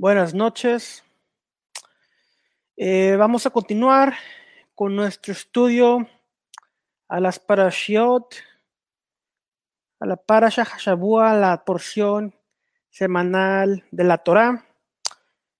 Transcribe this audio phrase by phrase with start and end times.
[0.00, 1.04] Buenas noches.
[2.78, 4.14] Eh, vamos a continuar
[4.74, 6.08] con nuestro estudio
[7.06, 8.34] a las parashiot,
[9.98, 12.34] a la parasha Hashabua, la porción
[12.88, 14.64] semanal de la Torah.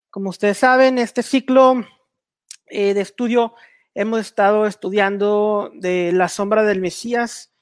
[0.09, 1.85] Como ustedes saben, este ciclo
[2.69, 3.55] eh, de estudio
[3.93, 7.53] hemos estado estudiando de la sombra del Mesías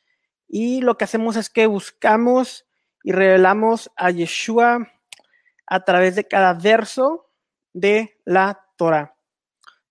[0.47, 2.67] y lo que hacemos es que buscamos
[3.03, 4.93] y revelamos a Yeshua
[5.69, 7.31] a través de cada verso
[7.73, 9.15] de la Torah.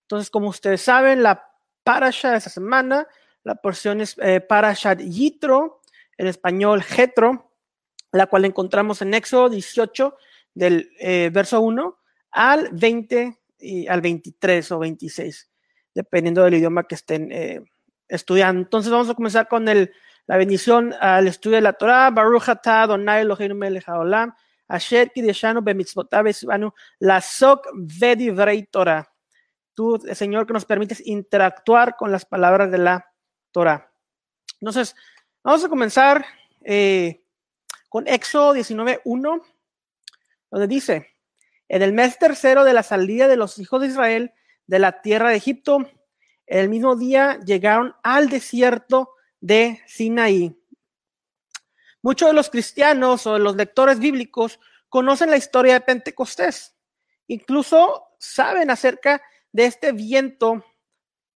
[0.02, 1.50] Entonces, como ustedes saben, la
[1.84, 3.06] parasha de esta semana,
[3.44, 4.44] la porción es eh,
[4.98, 5.80] Yitro,
[6.16, 7.52] en español Jetro,
[8.10, 10.16] la cual encontramos en Éxodo 18,
[10.54, 11.96] del eh, verso 1
[12.32, 15.50] al 20 y al 23 o 26,
[15.94, 17.62] dependiendo del idioma que estén eh,
[18.08, 18.62] estudiando.
[18.62, 19.92] Entonces, vamos a comenzar con el,
[20.26, 22.10] la bendición al estudio de la Torah.
[22.10, 23.86] Baruch atah Adonai Eloheinu melech
[24.68, 25.10] Asher
[27.74, 29.10] vedivrei Torah.
[29.74, 33.12] Tú, Señor, que nos permites interactuar con las palabras de la
[33.50, 33.90] Torah.
[34.60, 34.94] Entonces,
[35.42, 36.24] vamos a comenzar
[36.62, 37.24] eh,
[37.88, 39.42] con Éxodo 19.1,
[40.50, 41.14] donde dice,
[41.68, 44.32] en el mes tercero de la salida de los hijos de Israel
[44.66, 45.78] de la tierra de Egipto,
[46.46, 49.10] el mismo día llegaron al desierto
[49.40, 50.57] de Sinaí.
[52.02, 56.76] Muchos de los cristianos o de los lectores bíblicos conocen la historia de Pentecostés.
[57.26, 60.64] Incluso saben acerca de este viento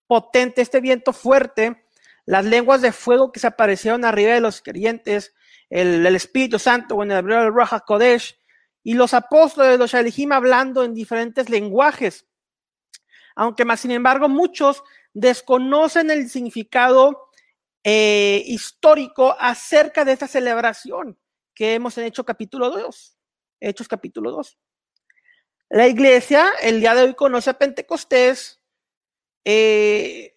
[0.07, 1.87] potente, este viento fuerte,
[2.27, 5.35] las lenguas de fuego que se aparecieron arriba de los creyentes,
[5.71, 8.39] el, Espíritu Santo, o en el el Raja Kodesh,
[8.85, 12.27] y los apóstoles, los Shalihim, hablando en diferentes lenguajes.
[13.35, 14.83] Aunque más, sin embargo, muchos
[15.15, 17.31] desconocen el significado
[17.85, 21.19] eh, histórico acerca de esta celebración
[21.55, 23.19] que hemos hecho capítulo 2,
[23.61, 24.59] Hechos capítulo 2.
[25.71, 28.61] La iglesia el día de hoy conoce a Pentecostés,
[29.45, 30.37] eh,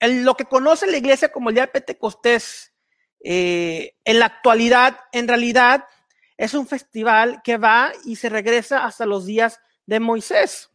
[0.00, 2.72] lo que conoce la iglesia como el día de Pentecostés,
[3.24, 5.84] eh, en la actualidad, en realidad,
[6.36, 10.70] es un festival que va y se regresa hasta los días de Moisés.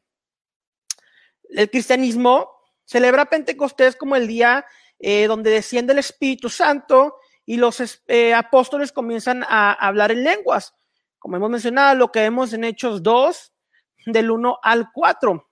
[1.50, 2.50] El cristianismo
[2.84, 4.66] celebra Pentecostés como el día
[5.00, 10.76] eh, donde desciende el Espíritu Santo y los eh, apóstoles comienzan a hablar en lenguas.
[11.20, 13.54] Como hemos mencionado, lo que vemos en Hechos 2,
[14.06, 15.50] del 1 al 4.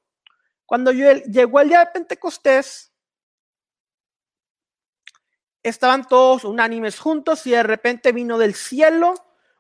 [0.66, 2.94] Cuando llegó el día de Pentecostés,
[5.64, 9.14] estaban todos unánimes juntos y de repente vino del cielo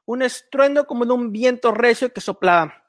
[0.06, 2.86] un estruendo como de un viento recio que soplaba,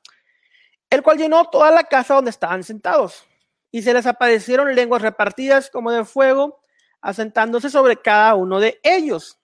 [0.88, 3.26] el cual llenó toda la casa donde estaban sentados.
[3.70, 6.61] Y se les aparecieron lenguas repartidas como de fuego
[7.02, 9.38] asentándose sobre cada uno de ellos.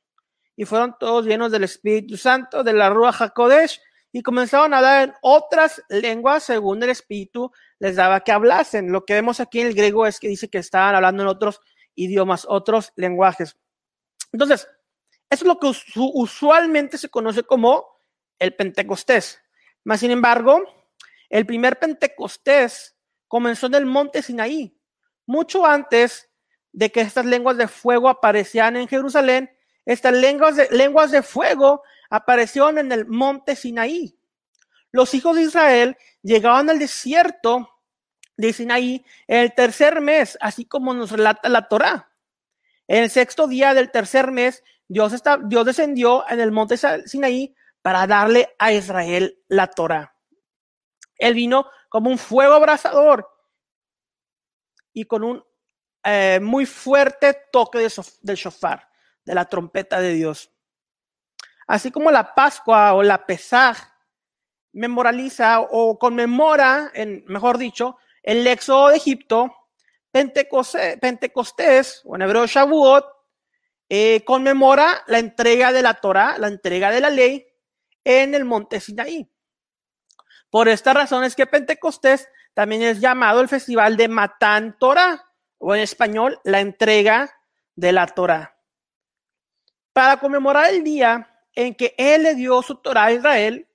[0.56, 3.80] Y fueron todos llenos del Espíritu Santo, de la Rúa Jacodesh,
[4.10, 8.90] y comenzaron a hablar en otras lenguas según el Espíritu les daba que hablasen.
[8.90, 11.60] Lo que vemos aquí en el griego es que dice que estaban hablando en otros
[11.94, 13.56] idiomas, otros lenguajes.
[14.32, 14.66] Entonces,
[15.30, 17.86] eso es lo que usualmente se conoce como
[18.38, 19.40] el Pentecostés.
[19.84, 20.62] Mas, sin embargo,
[21.28, 22.96] el primer Pentecostés
[23.26, 24.74] comenzó en el monte Sinaí,
[25.26, 26.27] mucho antes
[26.72, 29.50] de que estas lenguas de fuego aparecían en Jerusalén,
[29.84, 34.18] estas lenguas de, lenguas de fuego aparecieron en el monte Sinaí.
[34.92, 37.70] Los hijos de Israel llegaban al desierto
[38.36, 42.10] de Sinaí en el tercer mes, así como nos relata la Torá.
[42.86, 47.54] En el sexto día del tercer mes, Dios, está, Dios descendió en el monte Sinaí
[47.82, 50.14] para darle a Israel la Torá.
[51.16, 53.28] Él vino como un fuego abrasador
[54.92, 55.44] y con un
[56.10, 57.92] eh, muy fuerte toque de
[58.22, 58.88] del shofar,
[59.24, 60.50] de la trompeta de Dios.
[61.66, 63.76] Así como la Pascua o la Pesaj
[64.72, 69.54] memorializa o conmemora, en, mejor dicho, el éxodo de Egipto,
[70.10, 73.04] Pentecostés, o en hebreo Shavuot,
[73.88, 77.46] eh, conmemora la entrega de la Torah, la entrega de la ley
[78.04, 79.30] en el monte Sinaí.
[80.50, 85.27] Por esta razón es que Pentecostés también es llamado el festival de Matán Torah,
[85.58, 87.30] o en español, la entrega
[87.74, 88.56] de la Torah.
[89.92, 93.68] Para conmemorar el día en que Él le dio su Torah a Israel,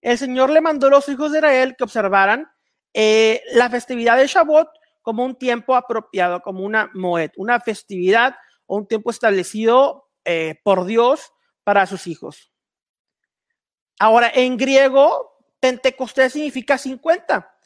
[0.00, 2.50] el Señor le mandó a los hijos de Israel que observaran
[2.92, 4.68] eh, la festividad de Shavuot
[5.02, 8.36] como un tiempo apropiado, como una Moed, una festividad
[8.66, 11.32] o un tiempo establecido eh, por Dios
[11.64, 12.52] para sus hijos.
[13.98, 17.57] Ahora, en griego, Pentecostés significa 50.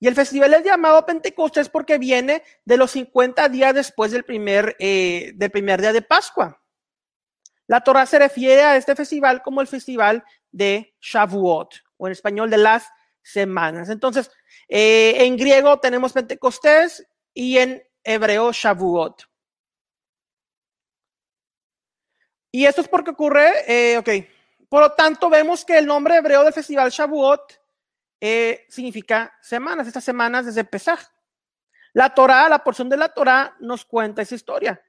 [0.00, 4.76] Y el festival es llamado Pentecostés porque viene de los 50 días después del primer,
[4.78, 6.62] eh, del primer día de Pascua.
[7.66, 12.48] La Torah se refiere a este festival como el festival de Shavuot, o en español
[12.48, 12.88] de las
[13.22, 13.90] semanas.
[13.90, 14.30] Entonces,
[14.68, 19.24] eh, en griego tenemos Pentecostés y en hebreo Shavuot.
[22.50, 24.08] Y esto es porque ocurre, eh, ok,
[24.68, 27.60] por lo tanto vemos que el nombre hebreo del festival Shavuot
[28.20, 31.00] eh, significa semanas, estas semanas desde Pesaj.
[31.92, 34.82] La Torah, la porción de la Torah nos cuenta esa historia.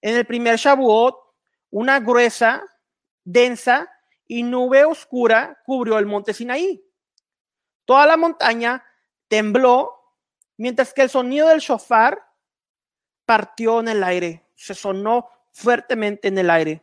[0.00, 1.16] En el primer Shavuot,
[1.70, 2.64] una gruesa,
[3.24, 3.90] densa
[4.26, 6.84] y nube oscura cubrió el monte Sinaí.
[7.84, 8.84] Toda la montaña
[9.28, 9.94] tembló,
[10.56, 12.22] mientras que el sonido del shofar
[13.24, 16.82] partió en el aire, se sonó fuertemente en el aire.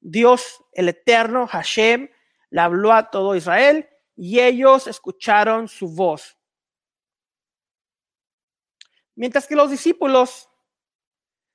[0.00, 2.10] Dios, el eterno Hashem,
[2.50, 6.36] le habló a todo Israel y ellos escucharon su voz.
[9.16, 10.48] Mientras que los discípulos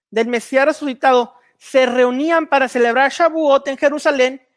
[0.09, 4.47] del Mesías resucitado se reunían para celebrar Shavuot en Jerusalén,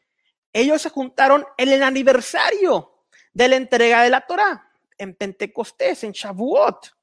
[0.53, 6.13] ellos se juntaron en el aniversario de la entrega de la Torah, en Pentecostés, en
[6.13, 6.95] Shavuot.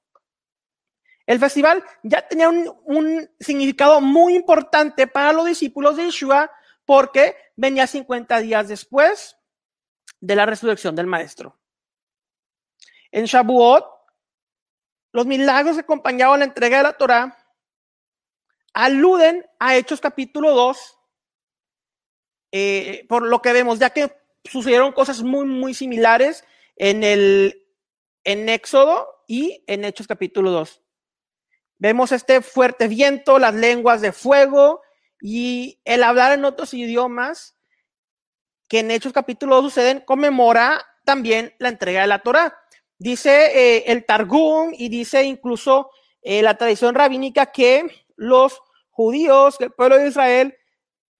[1.26, 6.50] El festival ya tenía un, un, significado muy importante para los discípulos de Yeshua
[6.86, 9.39] porque venía 50 días después
[10.20, 11.58] de la resurrección del maestro.
[13.12, 13.86] En Shavuot,
[15.12, 17.36] los milagros que acompañaban la entrega de la Torah
[18.74, 20.98] aluden a Hechos capítulo 2,
[22.52, 26.44] eh, por lo que vemos, ya que sucedieron cosas muy, muy similares
[26.76, 27.66] en el
[28.24, 30.84] en Éxodo y en Hechos capítulo 2.
[31.78, 34.82] Vemos este fuerte viento, las lenguas de fuego
[35.22, 37.59] y el hablar en otros idiomas
[38.70, 42.56] que en Hechos capítulo 2 suceden, conmemora también la entrega de la Torah.
[43.00, 45.90] Dice eh, el Targum y dice incluso
[46.22, 48.62] eh, la tradición rabínica que los
[48.92, 50.56] judíos, que el pueblo de Israel,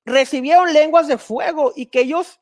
[0.06, 2.40] recibieron lenguas de fuego y que ellos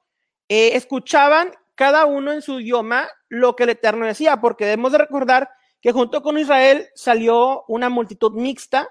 [0.49, 4.97] eh, escuchaban cada uno en su idioma lo que el Eterno decía, porque debemos de
[4.97, 5.49] recordar
[5.79, 8.89] que junto con Israel salió una multitud mixta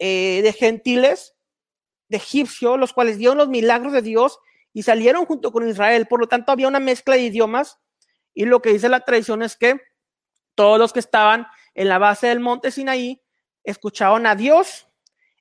[0.00, 1.34] de gentiles
[2.08, 4.38] de egipcios, los cuales dieron los milagros de Dios
[4.78, 6.06] y salieron junto con Israel.
[6.06, 7.80] Por lo tanto, había una mezcla de idiomas
[8.32, 9.80] y lo que dice la tradición es que
[10.54, 13.20] todos los que estaban en la base del monte Sinaí
[13.64, 14.86] escuchaban a Dios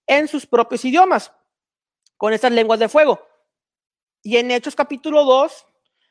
[0.07, 1.31] en sus propios idiomas,
[2.17, 3.27] con estas lenguas de fuego.
[4.23, 5.67] Y en Hechos capítulo 2,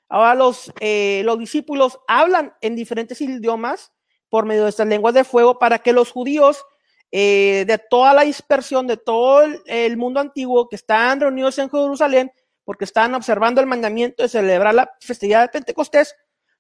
[0.08, 3.93] ahora los, eh, los discípulos hablan en diferentes idiomas
[4.28, 6.64] por medio de estas lenguas de fuego para que los judíos
[7.11, 12.32] eh, de toda la dispersión de todo el, mundo antiguo que estaban reunidos en Jerusalén,
[12.66, 16.14] porque estaban observando el mandamiento de celebrar la festividad de Pentecostés,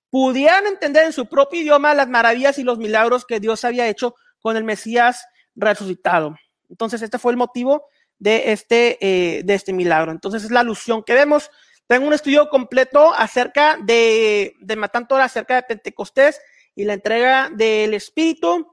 [0.08, 4.14] pudieran entender en su propio idioma las maravillas y los milagros que Dios había hecho
[4.40, 6.34] con el Mesías resucitado.
[6.70, 7.84] Entonces, este fue el motivo
[8.18, 10.12] de este, eh, de este milagro.
[10.12, 11.50] Entonces, es la alusión que vemos.
[11.86, 16.40] Tengo un estudio completo acerca de, de Matán acerca de Pentecostés
[16.74, 18.72] y la entrega del Espíritu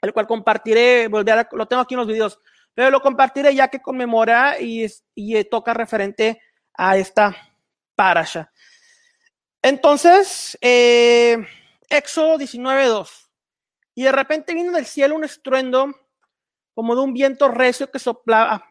[0.00, 2.38] el cual compartiré, a, lo tengo aquí en los videos,
[2.74, 6.40] pero lo compartiré ya que conmemora y, y toca referente
[6.78, 7.36] a esta
[7.94, 8.50] parasha.
[9.60, 11.36] Entonces, eh,
[11.90, 13.28] Éxodo 19.2.
[13.94, 15.92] Y de repente vino del cielo un estruendo
[16.74, 18.70] como de un viento recio que soplaba.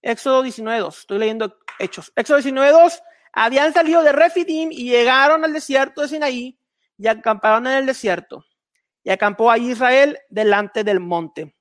[0.00, 0.98] Éxodo 19.2.
[1.00, 2.12] Estoy leyendo Hechos.
[2.14, 3.02] Éxodo 19.2.
[3.32, 6.58] Habían salido de Refidim y llegaron al desierto de Sinaí
[6.96, 8.44] y acamparon en el desierto
[9.02, 11.56] y acampó a Israel delante del monte.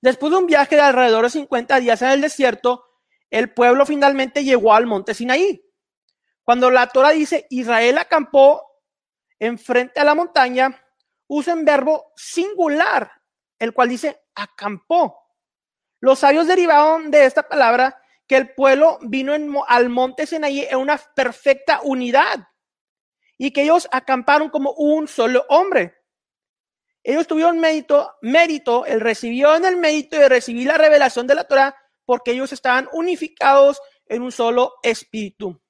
[0.00, 2.85] Después de un viaje de alrededor de 50 días en el desierto,
[3.30, 5.62] el pueblo finalmente llegó al monte Sinaí.
[6.42, 8.62] Cuando la Torah dice Israel acampó
[9.38, 10.82] enfrente a la montaña,
[11.26, 13.10] usa un verbo singular,
[13.58, 15.18] el cual dice acampó.
[16.00, 19.34] Los sabios derivaron de esta palabra que el pueblo vino
[19.66, 22.48] al monte Sinaí en una perfecta unidad
[23.38, 25.94] y que ellos acamparon como un solo hombre.
[27.02, 31.44] Ellos tuvieron mérito, mérito, él recibió en el mérito de recibir la revelación de la
[31.44, 35.60] Torah porque ellos estaban unificados en un solo espíritu.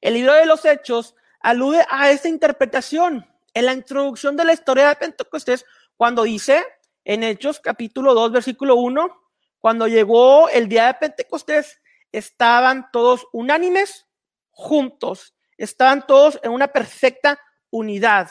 [0.00, 4.88] El libro de los Hechos alude a esta interpretación en la introducción de la historia
[4.88, 5.64] de Pentecostés
[5.96, 6.64] cuando dice
[7.04, 9.22] en Hechos capítulo 2 versículo 1,
[9.58, 11.80] cuando llegó el día de Pentecostés,
[12.12, 14.06] estaban todos unánimes,
[14.50, 17.40] juntos, estaban todos en una perfecta
[17.70, 18.30] unidad.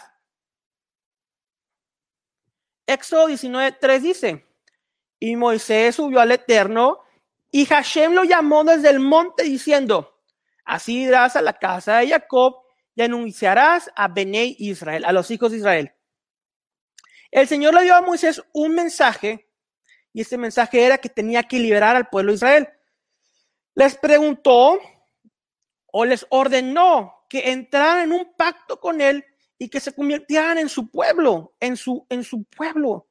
[2.88, 4.46] Éxodo 19.3 dice,
[5.26, 7.00] y Moisés subió al Eterno
[7.50, 10.22] y Hashem lo llamó desde el monte diciendo,
[10.64, 12.58] así irás a la casa de Jacob
[12.94, 15.96] y anunciarás a Benei Israel, a los hijos de Israel.
[17.32, 19.50] El Señor le dio a Moisés un mensaje
[20.14, 22.70] y este mensaje era que tenía que liberar al pueblo de Israel.
[23.74, 24.80] Les preguntó
[25.88, 29.26] o les ordenó que entraran en un pacto con él
[29.58, 33.08] y que se convirtieran en su pueblo, en su, en su pueblo.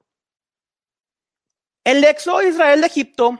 [1.85, 3.39] El éxodo de Israel de Egipto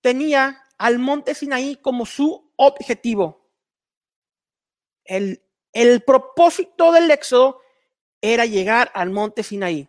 [0.00, 3.50] tenía al monte Sinaí como su objetivo.
[5.04, 5.42] El,
[6.06, 7.60] propósito del éxodo
[8.20, 9.88] era llegar al monte Sinaí.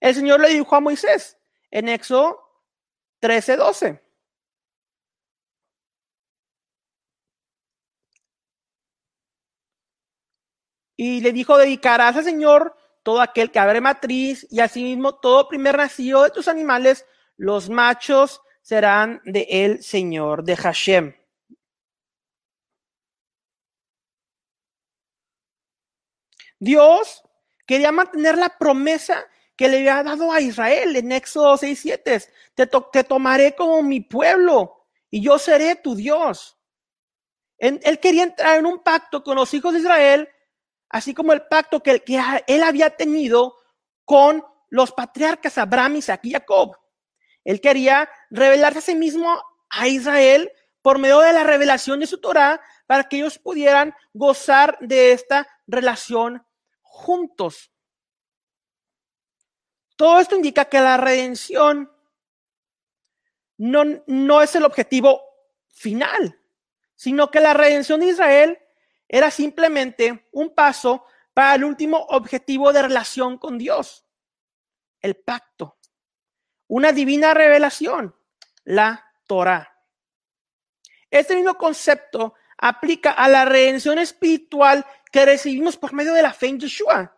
[0.00, 1.38] El Señor le dijo a Moisés
[1.70, 2.38] en Éxodo
[3.20, 4.02] 13:12.
[10.96, 12.76] Y le dijo, dedicarás al Señor
[13.08, 17.06] todo aquel que abre matriz y asimismo todo primer nacido de tus animales,
[17.38, 21.16] los machos serán de el Señor, de Hashem.
[26.58, 27.22] Dios
[27.64, 32.28] quería mantener la promesa que le había dado a Israel en Éxodo 6:7.
[32.54, 36.58] Te, te tomaré como mi pueblo y yo seré tu Dios.
[37.56, 40.28] él quería entrar en un pacto con los hijos de Israel,
[40.90, 42.02] así como el pacto que,
[42.46, 43.56] él había tenido
[44.04, 46.76] con los patriarcas Abraham, Isaac y Jacob.
[47.44, 50.50] Él quería revelarse a sí mismo a Israel
[50.82, 55.48] por medio de la revelación de su Torah para que ellos pudieran gozar de esta
[55.66, 56.44] relación
[56.80, 57.70] juntos.
[59.96, 61.90] Todo esto indica que la redención
[63.56, 65.20] no, no es el objetivo
[65.68, 66.40] final,
[66.94, 68.58] sino que la redención de Israel
[69.08, 74.04] era simplemente un paso para el último objetivo de relación con Dios,
[75.00, 75.78] el pacto,
[76.66, 78.14] una divina revelación,
[78.64, 79.74] la Torah.
[81.10, 86.48] Este mismo concepto aplica a la redención espiritual que recibimos por medio de la fe
[86.48, 87.16] en Yeshua.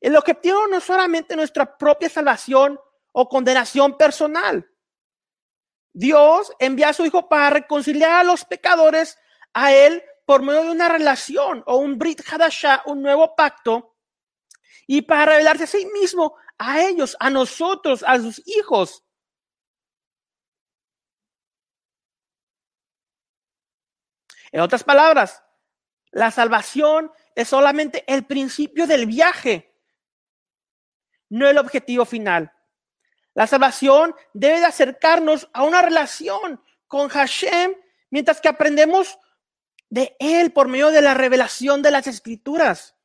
[0.00, 2.78] El objetivo no solamente nuestra propia salvación
[3.12, 4.68] o condenación personal.
[5.92, 9.18] Dios envía a su Hijo para reconciliar a los pecadores
[9.54, 13.96] a Él por medio de una relación o un Brit Hadashah, un nuevo pacto,
[14.86, 19.04] y para revelarse a sí mismo, a ellos, a nosotros, a sus hijos.
[24.50, 25.42] En otras palabras,
[26.10, 29.74] la salvación es solamente el principio del viaje,
[31.28, 32.52] no el objetivo final.
[33.34, 37.74] La salvación debe de acercarnos a una relación con Hashem
[38.10, 39.18] mientras que aprendemos
[39.90, 42.96] de Él por medio de la revelación de las escrituras.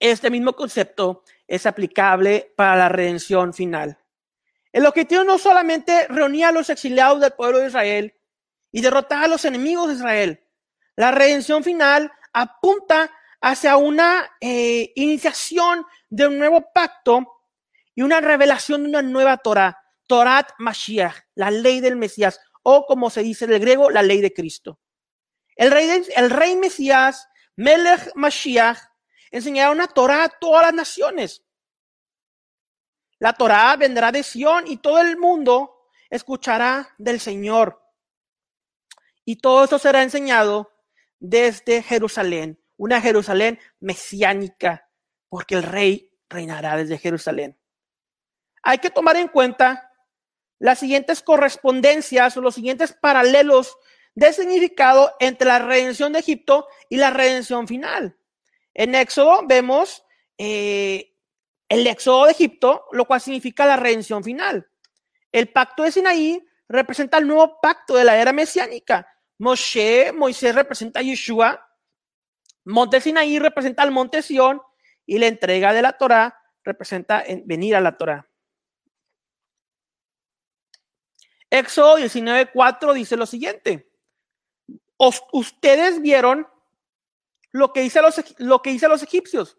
[0.00, 3.98] Este mismo concepto es aplicable para la redención final.
[4.72, 8.14] El objetivo no solamente reunía a los exiliados del pueblo de Israel
[8.70, 10.44] y derrotar a los enemigos de Israel.
[10.94, 17.26] La redención final apunta hacia una eh, iniciación de un nuevo pacto
[17.94, 23.10] y una revelación de una nueva Torah, Torat Mashiach, la ley del Mesías, o como
[23.10, 24.78] se dice en el griego, la ley de Cristo.
[25.58, 28.78] El rey, el rey Mesías, Melech Mashiach,
[29.32, 31.44] enseñará una Torah a todas las naciones.
[33.18, 37.82] La Torah vendrá de Sión y todo el mundo escuchará del Señor.
[39.24, 40.72] Y todo esto será enseñado
[41.18, 44.88] desde Jerusalén, una Jerusalén mesiánica,
[45.28, 47.58] porque el rey reinará desde Jerusalén.
[48.62, 49.92] Hay que tomar en cuenta
[50.60, 53.76] las siguientes correspondencias o los siguientes paralelos
[54.18, 58.18] de significado entre la redención de Egipto y la redención final.
[58.74, 60.04] En Éxodo vemos
[60.36, 61.14] eh,
[61.68, 64.68] el Éxodo de Egipto, lo cual significa la redención final.
[65.30, 69.06] El pacto de Sinaí representa el nuevo pacto de la era mesiánica.
[69.38, 71.64] Moshe, Moisés representa a Yeshua.
[72.64, 74.60] Monte Sinaí representa al monte Sión
[75.06, 78.28] y la entrega de la Torah representa venir a la Torah.
[81.50, 83.87] Éxodo 19:4 dice lo siguiente:
[85.32, 86.48] ustedes vieron
[87.52, 89.56] lo que hice a los, lo que hice los egipcios.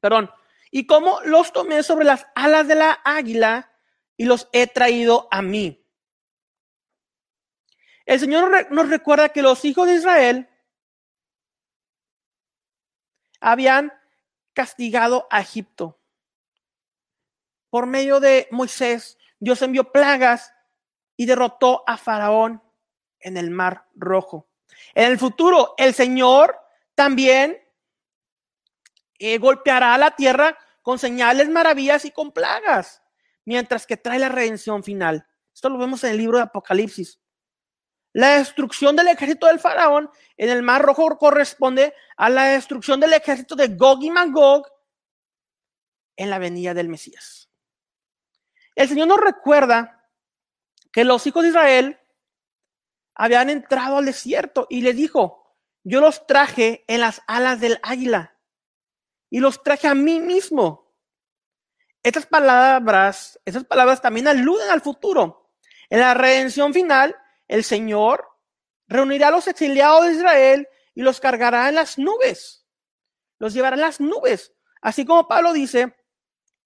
[0.00, 0.30] Perdón.
[0.70, 3.72] Y cómo los tomé sobre las alas de la águila
[4.16, 5.80] y los he traído a mí.
[8.06, 10.48] El Señor nos recuerda que los hijos de Israel
[13.40, 13.92] habían
[14.52, 16.00] castigado a Egipto.
[17.70, 20.54] Por medio de Moisés, Dios envió plagas
[21.16, 22.63] y derrotó a Faraón
[23.24, 24.48] en el mar rojo.
[24.94, 26.56] En el futuro, el Señor
[26.94, 27.58] también
[29.18, 33.02] eh, golpeará a la tierra con señales, maravillas y con plagas,
[33.44, 35.26] mientras que trae la redención final.
[35.52, 37.18] Esto lo vemos en el libro de Apocalipsis.
[38.12, 43.12] La destrucción del ejército del faraón en el Mar Rojo corresponde a la destrucción del
[43.12, 44.66] ejército de Gog y Magog
[46.16, 47.50] en la venida del Mesías.
[48.76, 50.08] El Señor nos recuerda
[50.92, 52.00] que los hijos de Israel
[53.14, 58.38] habían entrado al desierto y le dijo, yo los traje en las alas del águila
[59.30, 60.92] y los traje a mí mismo.
[62.02, 65.50] Estas palabras, esas palabras también aluden al futuro.
[65.90, 67.16] En la redención final,
[67.48, 68.28] el Señor
[68.86, 72.66] reunirá a los exiliados de Israel y los cargará en las nubes.
[73.38, 74.52] Los llevará en las nubes.
[74.80, 75.96] Así como Pablo dice,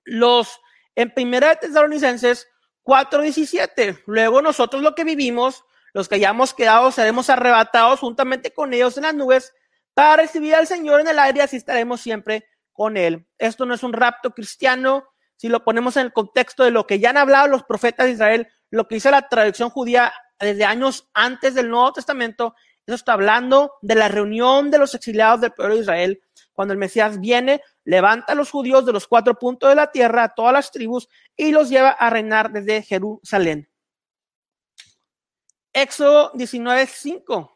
[0.04, 0.60] los
[0.94, 2.48] en primera de Tesalonicenses
[2.82, 4.02] 4:17.
[4.06, 9.04] Luego nosotros lo que vivimos, los que hayamos quedado, seremos arrebatados juntamente con ellos en
[9.04, 9.52] las nubes
[9.94, 13.26] para recibir al Señor en el aire, así estaremos siempre con Él.
[13.38, 15.04] Esto no es un rapto cristiano,
[15.36, 18.12] si lo ponemos en el contexto de lo que ya han hablado los profetas de
[18.12, 22.54] Israel, lo que dice la tradición judía desde años antes del Nuevo Testamento,
[22.86, 26.22] eso está hablando de la reunión de los exiliados del pueblo de Israel.
[26.52, 30.24] Cuando el Mesías viene, levanta a los judíos de los cuatro puntos de la tierra,
[30.24, 33.68] a todas las tribus, y los lleva a reinar desde Jerusalén.
[35.82, 37.52] Éxodo 19:5.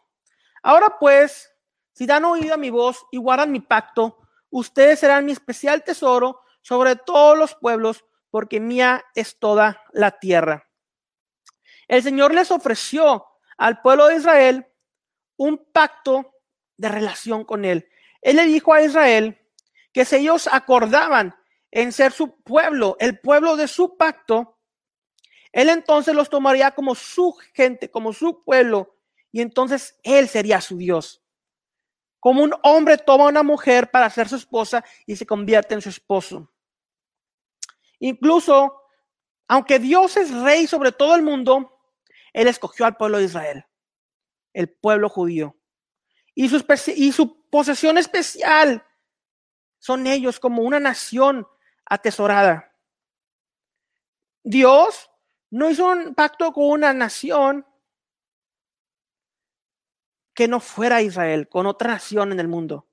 [0.63, 1.53] Ahora pues,
[1.93, 4.19] si dan oído a mi voz y guardan mi pacto,
[4.51, 10.69] ustedes serán mi especial tesoro sobre todos los pueblos, porque mía es toda la tierra.
[11.89, 13.27] El Señor les ofreció
[13.59, 14.67] al pueblo de Israel
[15.37, 16.33] un pacto
[16.77, 17.89] de relación con Él.
[18.21, 19.39] Él le dijo a Israel
[19.93, 21.35] que si ellos acordaban
[21.73, 24.59] en ser su pueblo, el pueblo de su pacto,
[25.53, 28.97] Él entonces los tomaría como su gente, como su pueblo,
[29.31, 31.23] y entonces Él sería su Dios.
[32.19, 35.83] Como un hombre toma a una mujer para ser su esposa y se convierte en
[35.83, 36.51] su esposo.
[37.99, 38.83] Incluso,
[39.47, 41.79] aunque Dios es rey sobre todo el mundo,
[42.33, 43.67] Él escogió al pueblo de Israel,
[44.55, 45.57] el pueblo judío.
[46.35, 46.65] Y su,
[46.97, 48.87] y su posesión especial
[49.79, 51.47] son ellos como una nación
[51.85, 52.75] atesorada.
[54.45, 55.12] Dios
[55.53, 57.67] no hizo un pacto con una nación
[60.35, 62.89] que no fuera Israel, con otra nación en el mundo.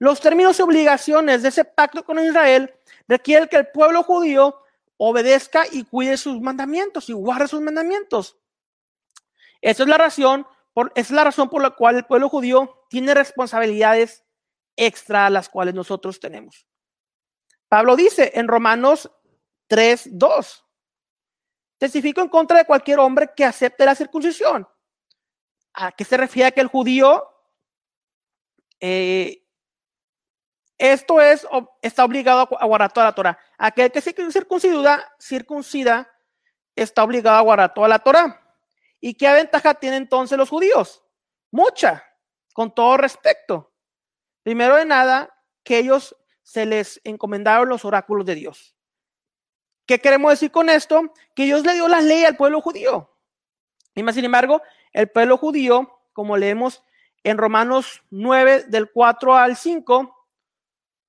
[0.00, 2.74] Los términos y obligaciones de ese pacto con Israel
[3.06, 4.60] requieren que el pueblo judío
[4.96, 8.36] obedezca y cuide sus mandamientos y guarde sus mandamientos.
[9.60, 13.14] Esa es la razón por, es la razón por la cual el pueblo judío tiene
[13.14, 14.24] responsabilidades
[14.74, 16.66] extra a las cuales nosotros tenemos.
[17.68, 19.08] Pablo dice en Romanos
[19.68, 20.65] 3, 2,
[21.78, 24.66] testifico en contra de cualquier hombre que acepte la circuncisión
[25.78, 27.22] ¿A qué se refiere que el judío?
[28.80, 29.46] Eh,
[30.78, 31.46] esto es,
[31.82, 33.38] está obligado a guardar toda la Torah.
[33.58, 36.10] Aquel que se circuncida, circuncida
[36.74, 38.42] está obligado a guardar toda la Torah.
[39.00, 41.04] ¿Y qué ventaja tienen entonces los judíos?
[41.50, 42.04] Mucha,
[42.54, 43.72] con todo respeto.
[44.42, 48.75] Primero de nada, que ellos se les encomendaron los oráculos de Dios.
[49.86, 51.12] ¿Qué queremos decir con esto?
[51.34, 53.10] Que Dios le dio la ley al pueblo judío.
[53.94, 54.60] Y más sin embargo,
[54.92, 56.82] el pueblo judío, como leemos
[57.22, 60.28] en Romanos 9, del 4 al 5,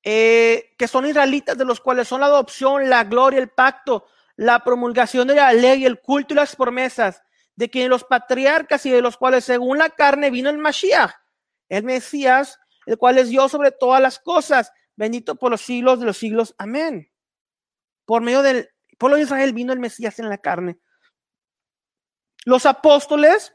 [0.04, 4.64] eh, que son israelitas, de los cuales son la adopción, la gloria, el pacto, la
[4.64, 7.24] promulgación de la ley, el culto y las promesas,
[7.56, 11.12] de quienes los patriarcas y de los cuales según la carne vino el Mashiach,
[11.70, 16.06] el Mesías, el cual es Dios sobre todas las cosas, bendito por los siglos de
[16.06, 16.56] los siglos.
[16.58, 17.12] Amén.
[18.08, 20.80] Por medio del pueblo de Israel vino el Mesías en la carne.
[22.46, 23.54] Los apóstoles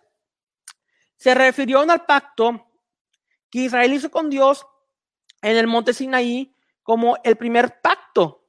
[1.17, 2.69] se refirieron al pacto
[3.51, 4.67] que Israel hizo con Dios
[5.41, 8.47] en el monte Sinaí como el primer pacto,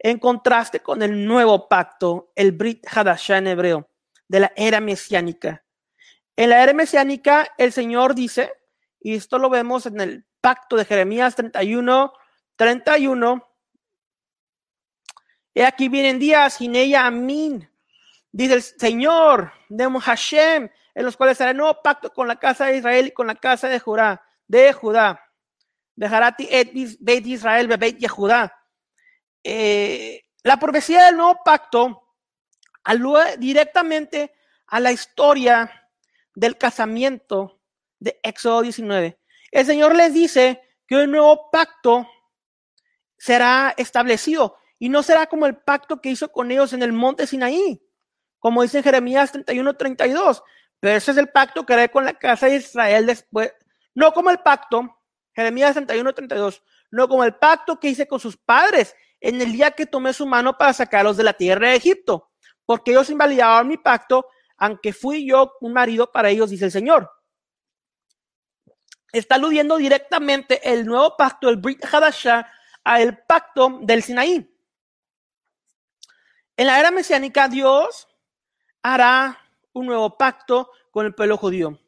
[0.00, 3.90] en contraste con el nuevo pacto, el Brit Hadashah en hebreo,
[4.26, 5.64] de la era mesiánica.
[6.34, 8.52] En la era mesiánica, el Señor dice,
[8.98, 12.12] y esto lo vemos en el pacto de Jeremías 31,
[12.56, 13.47] 31,
[15.58, 17.68] y aquí vienen días, ella Amin,
[18.30, 22.76] dice el Señor, de Hashem, en los cuales hará nuevo pacto con la casa de
[22.76, 25.20] Israel y con la casa de Judá, de Judá.
[25.96, 28.56] Dejarati et Beit Israel, Beit Yehudá.
[29.42, 32.04] Eh, la profecía del nuevo pacto
[32.84, 34.32] alude directamente
[34.68, 35.90] a la historia
[36.36, 37.60] del casamiento
[37.98, 39.18] de Éxodo 19.
[39.50, 42.06] El Señor les dice que un nuevo pacto
[43.16, 47.26] será establecido y no será como el pacto que hizo con ellos en el monte
[47.26, 47.82] Sinaí,
[48.38, 50.42] como dice Jeremías 31, 32,
[50.80, 53.52] pero ese es el pacto que haré con la casa de Israel después,
[53.94, 54.96] no como el pacto,
[55.34, 59.72] Jeremías 61, 32, no como el pacto que hice con sus padres en el día
[59.72, 62.30] que tomé su mano para sacarlos de la tierra de Egipto,
[62.64, 67.10] porque ellos invalidaban mi pacto, aunque fui yo un marido para ellos, dice el Señor.
[69.12, 72.50] Está aludiendo directamente el nuevo pacto, el Brit Hadashah,
[72.84, 74.48] al pacto del Sinaí.
[76.58, 78.08] En la era mesiánica, Dios
[78.82, 79.38] hará
[79.72, 81.78] un nuevo pacto con el pueblo judío.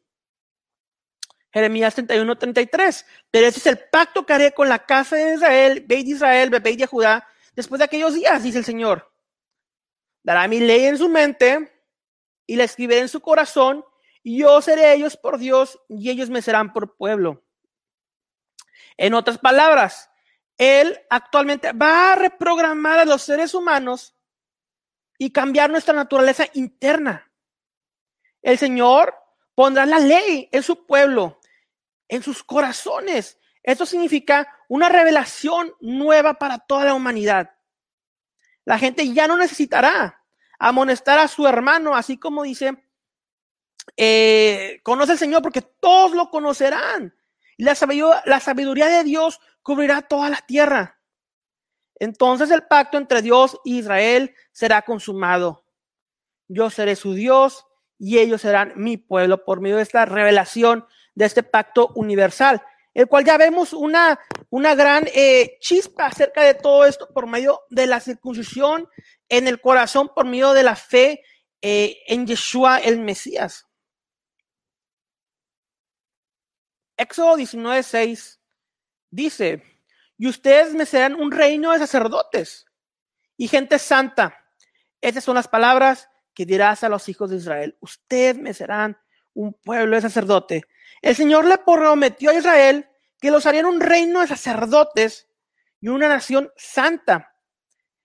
[1.53, 3.05] Jeremías 31, 33.
[3.33, 6.51] Pero ese es el pacto que haré con la casa de Israel, Beit de Israel,
[6.51, 9.13] Beit de Judá, después de aquellos días, dice el Señor.
[10.23, 11.85] Dará mi ley en su mente
[12.47, 13.85] y la escribiré en su corazón,
[14.23, 17.43] y yo seré ellos por Dios y ellos me serán por pueblo.
[18.97, 20.11] En otras palabras,
[20.59, 24.15] Él actualmente va a reprogramar a los seres humanos
[25.23, 27.31] y cambiar nuestra naturaleza interna.
[28.41, 29.15] El Señor
[29.55, 31.39] pondrá la ley en su pueblo,
[32.09, 33.39] en sus corazones.
[33.63, 37.51] Esto significa una revelación nueva para toda la humanidad.
[38.65, 40.25] La gente ya no necesitará
[40.59, 42.83] amonestar a su hermano, así como dice,
[43.99, 47.15] eh, conoce al Señor porque todos lo conocerán.
[47.59, 51.00] Y la sabiduría, la sabiduría de Dios cubrirá toda la tierra.
[52.01, 55.65] Entonces el pacto entre Dios e Israel será consumado.
[56.49, 57.67] Yo seré su Dios
[57.99, 62.63] y ellos serán mi pueblo por medio de esta revelación de este pacto universal,
[62.95, 67.61] el cual ya vemos una, una gran eh, chispa acerca de todo esto por medio
[67.69, 68.89] de la circuncisión
[69.29, 71.23] en el corazón, por medio de la fe
[71.61, 73.67] eh, en Yeshua el Mesías.
[76.97, 78.39] Éxodo 19:6
[79.11, 79.70] dice,
[80.21, 82.67] y ustedes me serán un reino de sacerdotes
[83.39, 84.37] y gente santa.
[85.01, 87.79] Esas son las palabras que dirás a los hijos de Israel.
[87.81, 89.01] Ustedes me serán
[89.33, 90.65] un pueblo de sacerdote.
[91.01, 92.87] El Señor le prometió a Israel
[93.19, 95.27] que los harían un reino de sacerdotes
[95.81, 97.35] y una nación santa.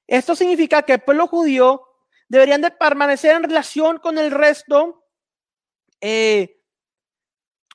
[0.07, 1.83] Esto significa que el pueblo judío
[2.29, 5.03] deberían de permanecer en relación con el resto
[5.99, 6.61] eh,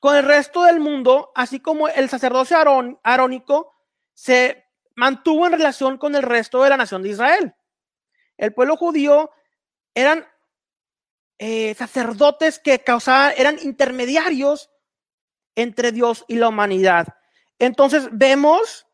[0.00, 2.56] con el resto del mundo, así como el sacerdocio
[3.02, 3.74] arónico
[4.20, 7.54] se mantuvo en relación con el resto de la nación de Israel.
[8.36, 9.30] El pueblo judío
[9.94, 10.26] eran
[11.38, 14.70] eh, sacerdotes que causaban, eran intermediarios
[15.54, 17.06] entre Dios y la humanidad.
[17.58, 18.86] Entonces vemos,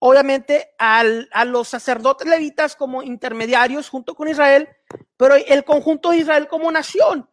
[0.00, 1.02] obviamente, a
[1.46, 4.68] los sacerdotes levitas como intermediarios junto con Israel,
[5.16, 7.26] pero el conjunto de Israel como nación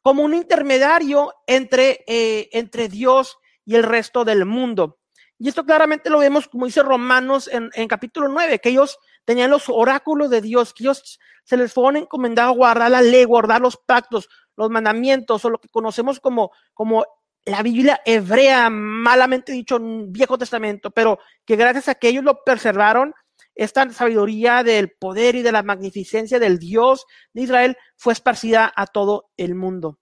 [0.00, 4.97] como un intermediario entre, eh, entre Dios y el resto del mundo.
[5.38, 9.50] Y esto claramente lo vemos, como dice Romanos en, en, capítulo 9, que ellos tenían
[9.50, 13.76] los oráculos de Dios, que ellos se les fueron encomendados guardar la ley, guardar los
[13.76, 17.06] pactos, los mandamientos, o lo que conocemos como, como
[17.44, 23.14] la Biblia hebrea, malamente dicho, Viejo Testamento, pero que gracias a que ellos lo preservaron,
[23.54, 28.86] esta sabiduría del poder y de la magnificencia del Dios de Israel fue esparcida a
[28.86, 29.98] todo el mundo.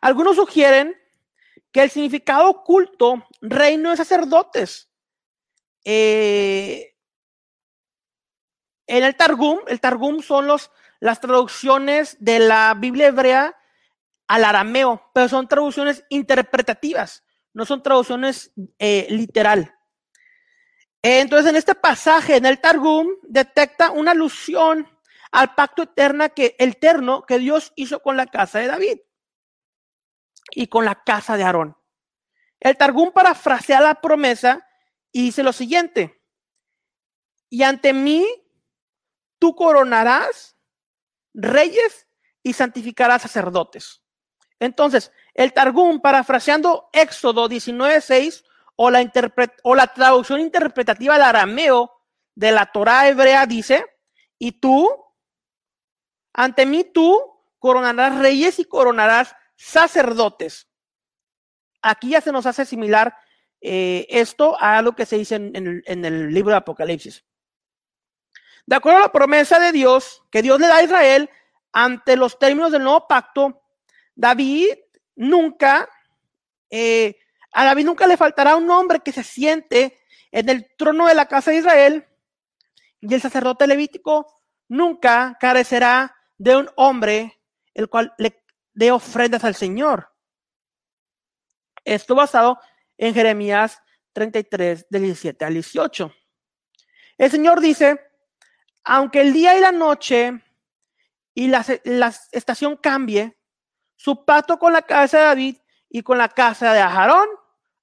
[0.00, 0.96] Algunos sugieren
[1.72, 4.90] que el significado oculto, reino de sacerdotes,
[5.84, 6.94] eh,
[8.86, 13.56] en el Targum, el Targum son los, las traducciones de la Biblia hebrea
[14.28, 19.74] al arameo, pero son traducciones interpretativas, no son traducciones eh, literal.
[21.00, 24.86] Entonces, en este pasaje, en el Targum, detecta una alusión
[25.32, 28.98] al pacto eterno que, eterno que Dios hizo con la casa de David
[30.50, 31.76] y con la casa de Aarón.
[32.60, 34.66] El Targum parafrasea la promesa
[35.10, 36.22] y dice lo siguiente,
[37.50, 38.26] y ante mí
[39.38, 40.56] tú coronarás
[41.34, 42.08] reyes
[42.42, 44.02] y santificarás sacerdotes.
[44.58, 48.44] Entonces, el Targum, parafraseando Éxodo 19.6,
[48.76, 49.10] o la,
[49.64, 51.92] o la traducción interpretativa del arameo
[52.34, 53.84] de la Torah hebrea dice,
[54.38, 54.88] y tú,
[56.32, 57.20] ante mí tú
[57.58, 60.68] coronarás reyes y coronarás sacerdotes.
[61.82, 63.16] Aquí ya se nos hace similar
[63.60, 67.24] eh, esto a lo que se dice en, el, libro de Apocalipsis.
[68.66, 71.30] De acuerdo a la promesa de Dios que Dios le da a Israel
[71.72, 73.62] ante los términos del nuevo pacto,
[74.14, 74.68] David
[75.16, 75.88] nunca
[76.70, 77.16] eh,
[77.52, 79.98] a David nunca le faltará un hombre que se siente
[80.30, 82.06] en el trono de la casa de Israel
[83.00, 84.26] y el sacerdote levítico
[84.68, 87.38] nunca carecerá de un hombre
[87.74, 88.41] el cual le
[88.72, 90.12] dé ofrendas al Señor.
[91.84, 92.58] Esto basado
[92.96, 93.82] en Jeremías
[94.12, 96.12] 33, del 17 al 18.
[97.18, 98.00] El Señor dice,
[98.84, 100.42] aunque el día y la noche
[101.34, 103.38] y la, la estación cambie,
[103.96, 105.56] su pacto con la casa de David
[105.88, 107.28] y con la casa de Aarón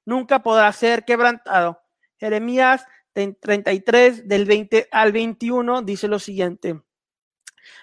[0.06, 1.82] nunca podrá ser quebrantado.
[2.18, 6.82] Jeremías 33 del 20 al 21 dice lo siguiente.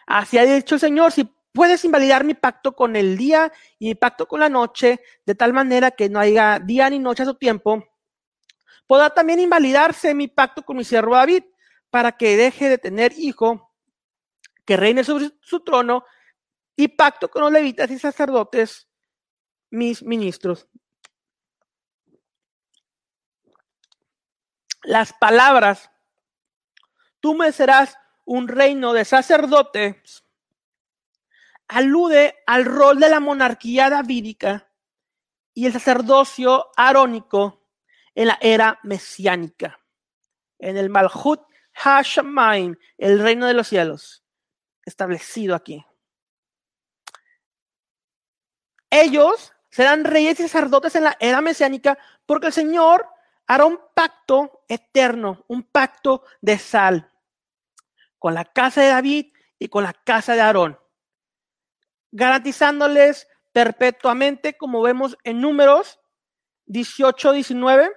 [0.07, 1.25] Así ha dicho el Señor, si
[1.57, 5.55] puedes invalidar mi pacto con el día y mi pacto con la noche, de tal
[5.55, 7.83] manera que no haya día ni noche a su tiempo,
[8.87, 11.45] podrá también invalidarse mi pacto con mi siervo David,
[11.89, 13.73] para que deje de tener hijo,
[14.67, 16.05] que reine sobre su trono
[16.77, 18.87] y pacto con los levitas y sacerdotes,
[19.71, 20.69] mis ministros.
[24.83, 25.91] Las palabras,
[27.19, 30.26] tú me serás un reino de sacerdotes,
[31.69, 34.71] alude al rol de la monarquía davídica
[35.55, 37.67] y el sacerdocio arónico
[38.15, 39.81] en la era mesiánica,
[40.59, 41.41] en el Malhut
[41.73, 44.25] Hashemaim, el reino de los cielos,
[44.85, 45.85] establecido aquí.
[48.91, 53.07] Ellos serán reyes y sacerdotes en la era mesiánica porque el Señor
[53.47, 57.13] hará un pacto eterno, un pacto de sal
[58.19, 60.79] con la casa de David y con la casa de Aarón,
[62.17, 66.01] garantizándoles perpetuamente, como vemos en números
[66.65, 67.93] 18, 19.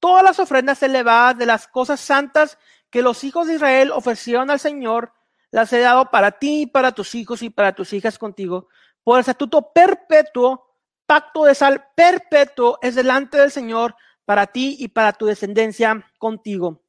[0.00, 2.56] Todas las ofrendas elevadas de las cosas santas
[2.88, 5.12] que los hijos de Israel ofrecieron al Señor,
[5.50, 8.68] las he dado para ti, para tus hijos y para tus hijas contigo,
[9.04, 14.88] por el estatuto perpetuo, pacto de sal perpetuo es delante del Señor para ti y
[14.88, 16.82] para tu descendencia contigo.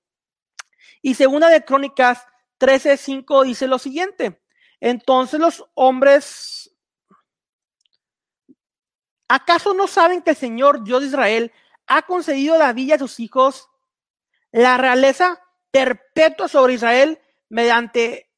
[1.02, 2.26] Y segunda de Crónicas
[2.60, 4.42] 13:5 dice lo siguiente:
[4.80, 6.74] Entonces los hombres,
[9.28, 11.52] ¿acaso no saben que el Señor Dios de Israel
[11.88, 13.70] ha concedido a David y a sus hijos
[14.52, 15.42] la realeza
[15.72, 18.32] perpetua sobre Israel mediante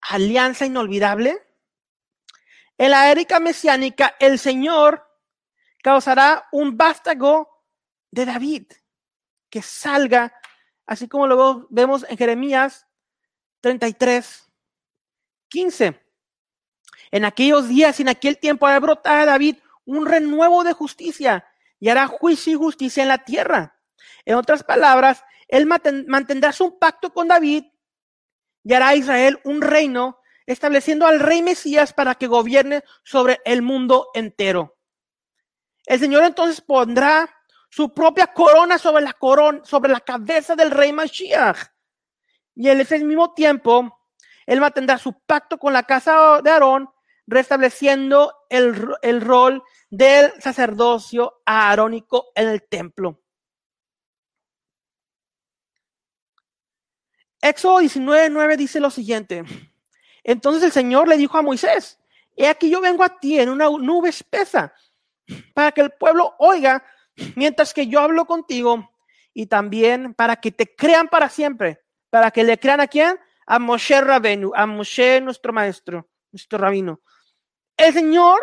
[0.00, 1.38] alianza inolvidable?
[2.78, 5.06] En la época mesiánica, el Señor
[5.82, 7.64] causará un vástago
[8.10, 8.72] de David
[9.50, 10.32] que salga,
[10.90, 12.84] así como lo vemos en Jeremías
[13.60, 14.50] 33,
[15.48, 16.02] 15.
[17.12, 21.46] En aquellos días, en aquel tiempo, hará brotar a David un renuevo de justicia
[21.78, 23.78] y hará juicio y justicia en la tierra.
[24.24, 27.66] En otras palabras, él mantendrá su pacto con David
[28.64, 33.62] y hará a Israel un reino, estableciendo al rey Mesías para que gobierne sobre el
[33.62, 34.76] mundo entero.
[35.86, 37.32] El Señor entonces pondrá
[37.70, 41.56] su propia corona sobre la corona, sobre la cabeza del rey Mashiach.
[42.56, 44.00] Y en ese mismo tiempo,
[44.44, 46.90] él mantendrá su pacto con la casa de Aarón,
[47.26, 53.22] restableciendo el, el rol del sacerdocio aarónico en el templo.
[57.40, 59.44] Éxodo 19, dice lo siguiente.
[60.24, 61.98] Entonces el Señor le dijo a Moisés,
[62.36, 64.74] he aquí yo vengo a ti en una nube espesa
[65.54, 66.84] para que el pueblo oiga
[67.36, 68.90] mientras que yo hablo contigo
[69.32, 71.80] y también para que te crean para siempre.
[72.10, 73.18] ¿Para que le crean a quién?
[73.46, 77.00] A Moshe Rabenu, a Moshe nuestro maestro, nuestro rabino.
[77.76, 78.40] El Señor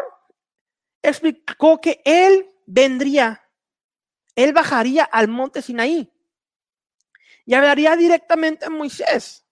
[1.02, 3.44] explicó que Él vendría,
[4.36, 6.12] Él bajaría al monte Sinaí
[7.46, 9.46] y hablaría directamente a Moisés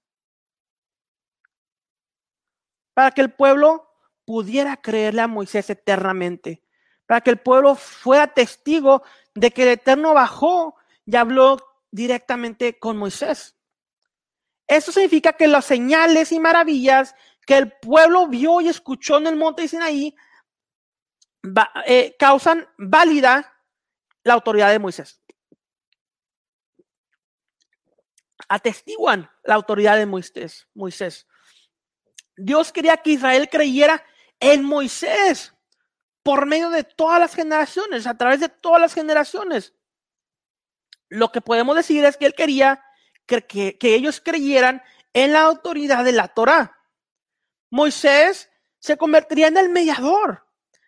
[2.94, 3.90] para que el pueblo
[4.26, 6.65] pudiera creerle a Moisés eternamente
[7.06, 11.58] para que el pueblo fuera testigo de que el Eterno bajó y habló
[11.92, 13.56] directamente con Moisés.
[14.68, 17.16] Eso significa que las señales y maravillas
[17.46, 20.16] que el pueblo vio y escuchó en el monte de Sinaí
[21.86, 23.54] eh, causan válida
[24.24, 25.22] la autoridad de Moisés.
[28.50, 30.68] Atestiguan la autoridad de Moisés.
[30.74, 31.28] Moisés.
[32.36, 34.04] Dios quería que Israel creyera
[34.40, 35.55] en Moisés
[36.26, 39.76] por medio de todas las generaciones, a través de todas las generaciones.
[41.08, 42.84] Lo que podemos decir es que él quería
[43.28, 44.82] que, ellos creyeran
[45.14, 46.80] en la autoridad de la Torah.
[47.70, 50.48] Moisés se convertiría en el mediador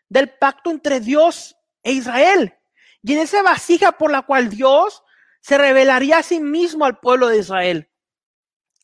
[0.10, 2.58] del pacto entre Dios e Israel.
[3.04, 5.04] Y en esa vasija por la cual Dios
[5.40, 7.92] se revelaría a sí mismo al pueblo de Israel.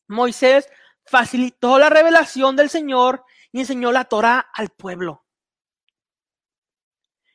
[0.08, 0.70] Moisés
[1.04, 5.24] facilitó la revelación del Señor y enseñó la Torah al pueblo.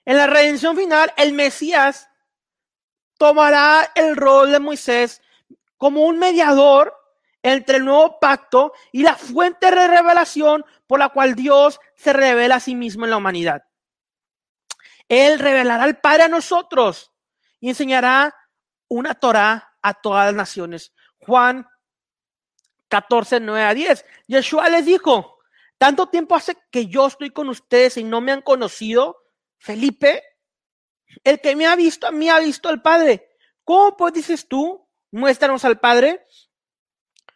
[0.08, 2.08] En la redención final, el Mesías
[3.18, 5.20] tomará el rol de Moisés
[5.76, 6.96] como un mediador
[7.42, 12.54] entre el nuevo pacto y la fuente de revelación por la cual Dios se revela
[12.54, 13.64] a sí mismo en la humanidad.
[15.10, 17.12] Él revelará al Padre a nosotros
[17.60, 18.34] y enseñará
[18.88, 20.94] una Torah a todas las naciones.
[21.18, 21.68] Juan
[22.88, 24.06] 14, 9 a 10.
[24.26, 25.36] Yeshua les dijo,
[25.76, 29.17] tanto tiempo hace que yo estoy con ustedes y no me han conocido.
[29.58, 30.22] Felipe,
[31.24, 33.28] el que me ha visto a mí ha visto al Padre.
[33.64, 36.24] ¿Cómo pues dices tú, muéstranos al Padre?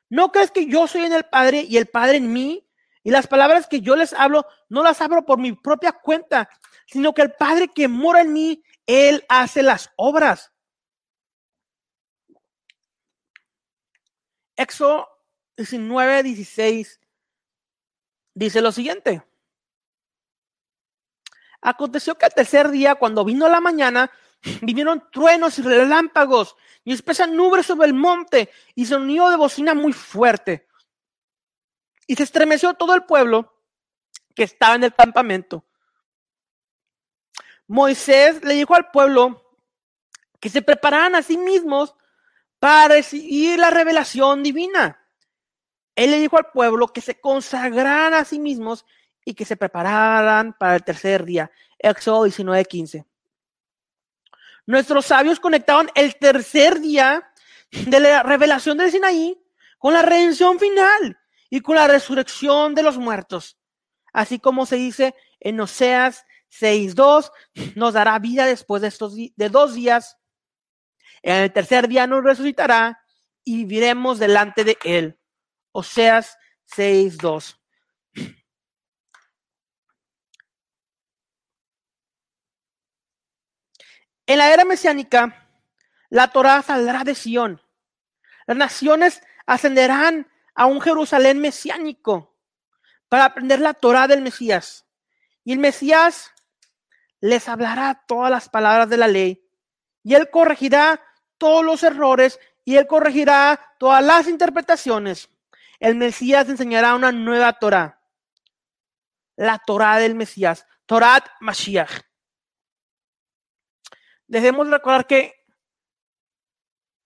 [0.09, 2.69] ¿No crees que yo soy en el Padre y el Padre en mí?
[3.03, 6.49] Y las palabras que yo les hablo, no las hablo por mi propia cuenta,
[6.87, 10.53] sino que el Padre que mora en mí, Él hace las obras.
[14.57, 15.09] Éxodo
[15.57, 17.01] 19, 16
[18.35, 19.23] dice lo siguiente.
[21.63, 24.11] Aconteció que al tercer día, cuando vino la mañana,
[24.61, 29.93] vinieron truenos y relámpagos y espesa nubes sobre el monte y sonido de bocina muy
[29.93, 30.69] fuerte.
[32.07, 33.55] Y se estremeció todo el pueblo
[34.35, 35.65] que estaba en el campamento.
[37.69, 39.57] Moisés le dijo al pueblo
[40.41, 41.95] que se prepararan a sí mismos
[42.59, 45.01] para recibir la revelación divina.
[45.95, 48.85] Él le dijo al pueblo que se consagraran a sí mismos
[49.25, 51.51] y que se prepararan para el tercer día.
[51.79, 53.05] Éxodo 19:15.
[54.67, 57.33] Nuestros sabios conectaron el tercer día
[57.71, 59.39] de la revelación del Sinaí
[59.79, 61.19] con la redención final
[61.51, 63.59] y con la resurrección de los muertos.
[64.13, 66.25] Así como se dice en Oseas
[66.61, 67.33] 6.2,
[67.75, 70.19] nos dará vida después de, estos, de dos días.
[71.23, 73.01] En el tercer día nos resucitará
[73.45, 75.19] y viviremos delante de él.
[75.73, 76.39] Oseas
[76.77, 77.62] 6.2.
[84.27, 85.49] En la era mesiánica,
[86.09, 87.61] la Torah saldrá de Sión.
[88.47, 92.37] Las naciones ascenderán a un Jerusalén mesiánico
[93.09, 94.87] para aprender la Torah del Mesías.
[95.45, 96.33] Y el Mesías
[97.21, 99.49] les hablará todas las palabras de la ley.
[100.05, 101.01] Y él corregirá
[101.39, 105.29] todos los errores y él corregirá todas las interpretaciones.
[105.81, 108.01] El Mesías enseñará una nueva Torah.
[109.37, 110.67] La Torah del Mesías.
[110.87, 112.12] Torah Mashiach
[114.33, 115.45] debemos recordar que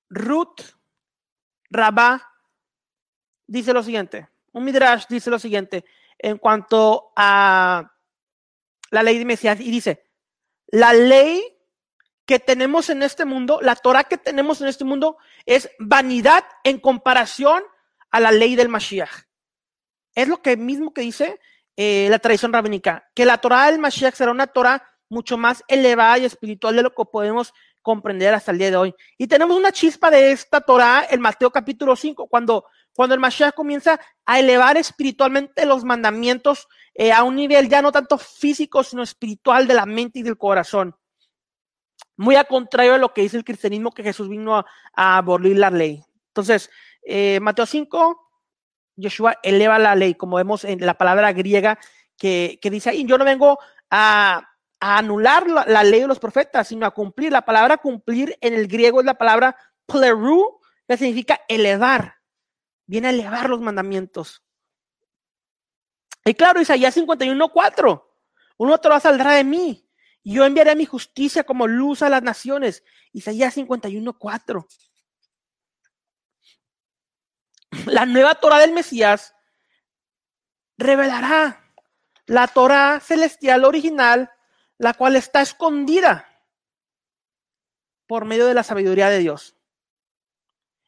[0.09, 0.61] Ruth
[1.71, 2.33] Rabá
[3.49, 5.85] dice lo siguiente, un Midrash dice lo siguiente
[6.19, 7.93] en cuanto a
[8.93, 10.05] la ley de Mesías y dice,
[10.69, 11.43] la ley
[12.27, 16.79] que tenemos en este mundo, la Torah que tenemos en este mundo es vanidad en
[16.79, 17.65] comparación
[18.13, 19.25] a la ley del Mashiach.
[20.15, 21.41] Es lo que mismo que dice
[21.77, 26.19] eh, la tradición rabínica, que la Torah del Mashiach será una Torah mucho más elevada
[26.19, 28.95] y espiritual de lo que podemos comprender hasta el día de hoy.
[29.17, 33.55] Y tenemos una chispa de esta Torah en Mateo capítulo 5, cuando, cuando el Mashiach
[33.55, 39.05] comienza a elevar espiritualmente los mandamientos eh, a un nivel ya no tanto físico, sino
[39.05, 40.97] espiritual de la mente y del corazón.
[42.17, 44.67] Muy a contrario de lo que dice el cristianismo, que Jesús vino a,
[45.17, 46.03] abolir la ley.
[46.29, 46.71] Entonces,
[47.03, 48.31] eh, Mateo 5,
[48.97, 51.79] Yeshua eleva la ley, como vemos en la palabra griega
[52.19, 53.59] que, que dice ahí, yo no vengo
[53.91, 54.56] a
[54.87, 57.33] a anular la, ley de los profetas, sino a cumplir.
[57.33, 62.15] La palabra cumplir en el griego es la palabra pleru, que significa elevar.
[62.87, 64.45] Viene a elevar los mandamientos.
[66.25, 68.05] Y claro, Isaías 51.4.
[68.59, 69.91] Un otro saldrá de mí.
[70.23, 72.85] Y yo enviaré mi justicia como luz a las naciones.
[73.13, 74.67] Isaías 51.4.
[77.87, 79.35] La nueva Torah del Mesías
[80.79, 81.73] revelará
[82.27, 84.31] la Torah celestial original
[84.79, 86.29] la cual está escondida
[88.07, 89.57] por medio de la sabiduría de Dios.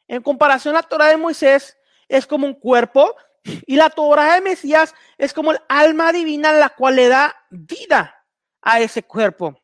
[0.06, 1.76] En comparación, la Torah de Moisés
[2.08, 3.16] es como un cuerpo
[3.66, 8.24] y la Torah de Mesías es como el alma divina la cual le da vida
[8.62, 9.62] a ese cuerpo.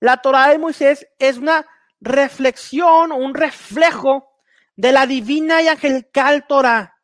[0.00, 1.66] La Torah de Moisés es una
[2.00, 4.30] reflexión un reflejo
[4.76, 6.98] de la divina y angelical Torah,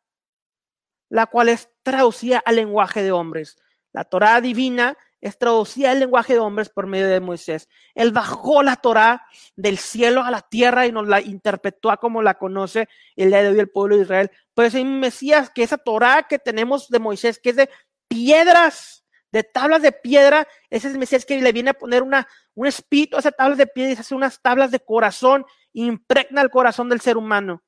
[1.11, 3.59] la cual es traducida al lenguaje de hombres.
[3.93, 7.69] La Torah divina es traducía el lenguaje de hombres por medio de Moisés.
[7.95, 9.27] Él bajó la Torá
[9.57, 13.43] del cielo a la tierra y nos la interpretó a como la conoce el día
[13.43, 14.31] de hoy el pueblo de Israel.
[14.55, 17.71] Pues el Mesías, que esa Torá que tenemos de Moisés, que es de
[18.09, 22.67] piedras, de tablas de piedra, ese es Mesías que le viene a poner una, un
[22.67, 26.89] espíritu a esas tablas de piedra y hace unas tablas de corazón, impregna el corazón
[26.89, 27.63] del ser humano.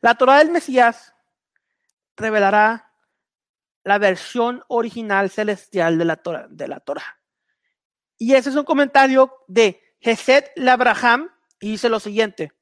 [0.00, 1.15] La Torah del Mesías
[2.16, 2.92] revelará
[3.84, 6.46] la versión original celestial de la Torah.
[6.50, 7.20] De la Torah.
[8.18, 12.52] Y ese es un comentario de Geset Labraham y dice lo siguiente.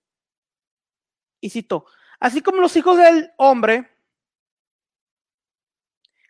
[1.41, 1.87] Y cito,
[2.19, 3.91] así como los hijos del hombre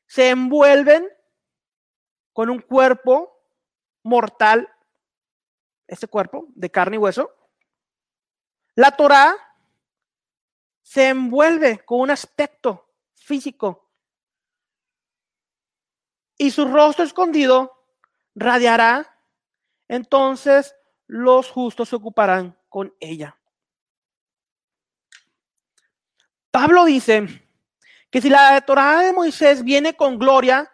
[0.07, 1.09] se envuelven
[2.33, 3.41] con un cuerpo
[4.03, 4.69] mortal,
[5.87, 7.35] este cuerpo de carne y hueso,
[8.75, 9.35] la Torah
[10.83, 12.94] se envuelve con un aspecto
[13.25, 13.91] físico.
[16.37, 17.73] Y su rostro escondido
[18.35, 19.19] radiará,
[19.89, 20.75] entonces
[21.07, 23.39] los justos se ocuparán con ella.
[26.51, 27.49] Pablo dice
[28.11, 30.71] que si la Torah de Moisés viene con gloria,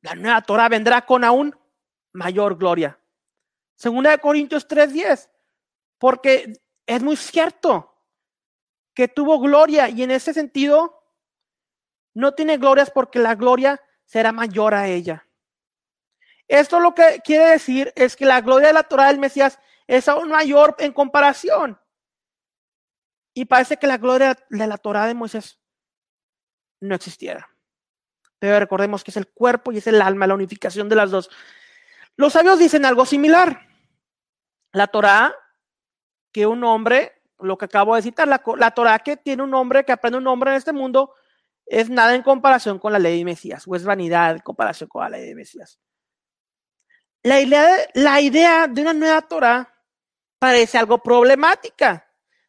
[0.00, 1.56] la nueva Torah vendrá con aún
[2.12, 2.98] mayor gloria.
[3.76, 5.28] Segunda de Corintios 3:10,
[5.98, 6.52] porque
[6.86, 7.95] es muy cierto
[8.96, 11.04] que tuvo gloria y en ese sentido
[12.14, 15.28] no tiene glorias porque la gloria será mayor a ella.
[16.48, 20.08] Esto lo que quiere decir es que la gloria de la Torah del Mesías es
[20.08, 21.78] aún mayor en comparación.
[23.34, 25.60] Y parece que la gloria de la Torah de Moisés
[26.80, 27.50] no existiera.
[28.38, 31.28] Pero recordemos que es el cuerpo y es el alma, la unificación de las dos.
[32.16, 33.68] Los sabios dicen algo similar.
[34.72, 35.34] La Torah,
[36.32, 39.84] que un hombre, lo que acabo de citar, la, la Torah que tiene un hombre,
[39.84, 41.14] que aprende un hombre en este mundo,
[41.66, 45.02] es nada en comparación con la ley de Mesías, o es vanidad en comparación con
[45.02, 45.78] la ley de Mesías.
[47.22, 49.74] La idea, de, la idea de una nueva Torah
[50.38, 52.08] parece algo problemática.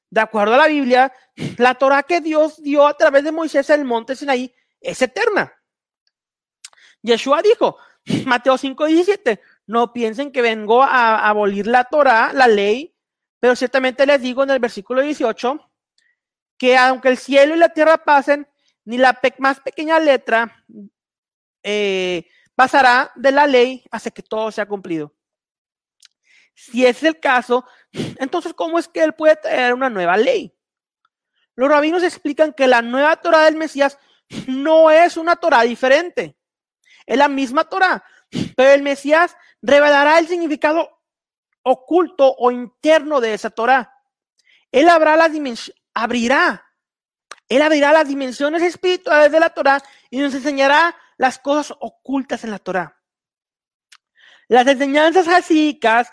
[0.09, 1.11] De acuerdo a la Biblia,
[1.57, 5.51] la Torah que Dios dio a través de Moisés en el monte Sinaí es eterna.
[7.01, 7.77] Yeshua dijo,
[8.25, 12.95] Mateo 5:17, no piensen que vengo a abolir la Torah, la ley,
[13.39, 15.59] pero ciertamente les digo en el versículo 18
[16.57, 18.47] que aunque el cielo y la tierra pasen,
[18.85, 20.65] ni la más pequeña letra
[21.61, 25.13] eh, pasará de la ley hasta que todo sea cumplido.
[26.55, 27.65] Si es el caso,
[28.17, 30.57] entonces, ¿cómo es que él puede traer una nueva ley?
[31.55, 33.99] Los rabinos explican que la nueva Torah del Mesías
[34.47, 36.35] no es una Torah diferente.
[37.05, 38.03] Es la misma Torah,
[38.55, 40.96] pero el Mesías revelará el significado
[41.67, 43.93] oculto o interno de esa Torah.
[44.71, 46.65] Él las dimensiones, abrirá,
[47.49, 52.51] él abrirá las dimensiones espirituales de la Torah y nos enseñará las cosas ocultas en
[52.51, 53.01] la Torah.
[54.47, 56.09] Las enseñanzas hasídicas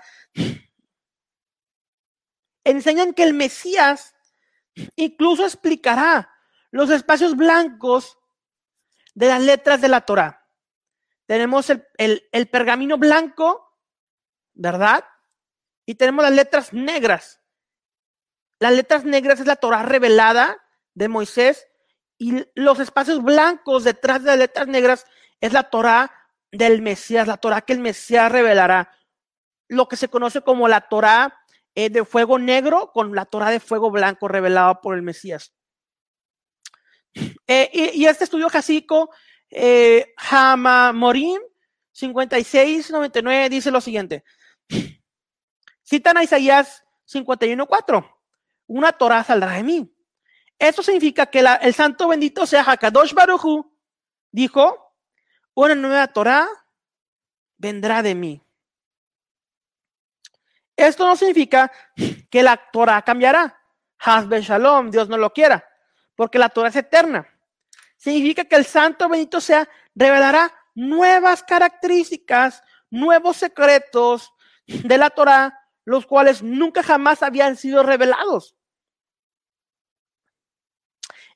[2.64, 4.14] enseñan que el Mesías
[4.96, 6.30] incluso explicará
[6.70, 8.18] los espacios blancos
[9.14, 10.44] de las letras de la Torah.
[11.26, 11.86] Tenemos el,
[12.32, 13.78] el, pergamino blanco,
[14.52, 15.05] ¿verdad?
[15.87, 17.41] Y tenemos las letras negras.
[18.59, 20.62] Las letras negras es la Torah revelada
[20.95, 21.66] de Moisés
[22.18, 25.07] y los espacios blancos detrás de las letras negras
[25.41, 26.12] es la Torah
[26.53, 28.97] del Mesías, la Torah que el Mesías revelará.
[29.68, 33.61] Lo que se conoce como la Torah eh, de fuego negro con la Torah de
[33.61, 35.53] fuego blanco revelada por el Mesías.
[37.47, 39.11] Eh, y, este estudio jasico,
[39.51, 41.41] eh, Hama Morim
[41.93, 44.24] 5699, dice lo siguiente.
[45.85, 48.14] Citan a Isaías 51.4.
[48.66, 49.95] Una Torah saldrá de mí.
[50.59, 53.70] Esto significa que el santo bendito sea Hakadosh Baruchu
[54.30, 54.95] dijo,
[55.55, 56.49] una nueva Torah
[57.57, 58.43] vendrá de mí.
[60.76, 61.70] Esto no significa
[62.30, 63.61] que la Torah cambiará.
[63.99, 65.64] Hasbe Shalom, Dios no lo quiera,
[66.16, 67.28] porque la Torah es eterna.
[67.97, 74.32] Significa que el santo bendito sea revelará nuevas características, nuevos secretos
[74.66, 78.57] de la Torah, los cuales nunca jamás habían sido revelados.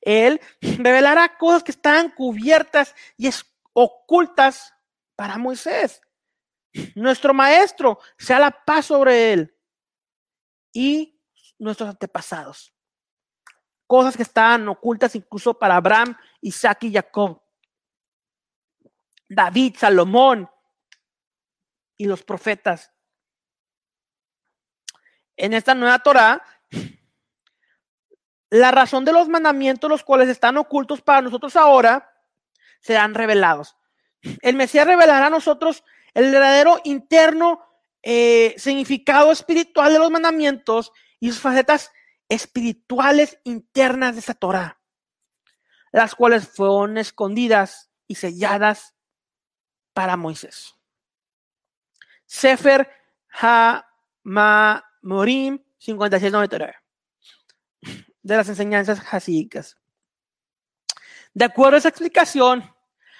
[0.00, 3.30] Él revelará cosas que están cubiertas y
[3.72, 4.74] ocultas
[5.16, 6.00] para Moisés.
[6.94, 9.56] Nuestro maestro, sea la paz sobre él
[10.72, 11.20] y
[11.58, 12.72] nuestros antepasados.
[13.86, 17.42] Cosas que estaban ocultas incluso para Abraham, Isaac y Jacob.
[19.28, 20.48] David, Salomón
[21.96, 22.92] y los profetas.
[25.38, 26.42] En esta nueva Torah
[28.50, 32.14] la razón de los mandamientos, los cuales están ocultos para nosotros ahora,
[32.80, 33.76] serán revelados.
[34.42, 35.84] El Mesías revelará a nosotros
[36.14, 37.64] el verdadero interno
[38.02, 41.92] eh, significado espiritual de los mandamientos y sus facetas
[42.28, 44.80] espirituales internas de esa Torah,
[45.92, 48.94] las cuales fueron escondidas y selladas
[49.92, 50.74] para Moisés.
[52.26, 52.90] Sefer
[55.02, 56.74] Ha-Ma-Morim 5699
[58.22, 59.76] de las enseñanzas hasídicas.
[61.32, 62.64] De acuerdo a esa explicación,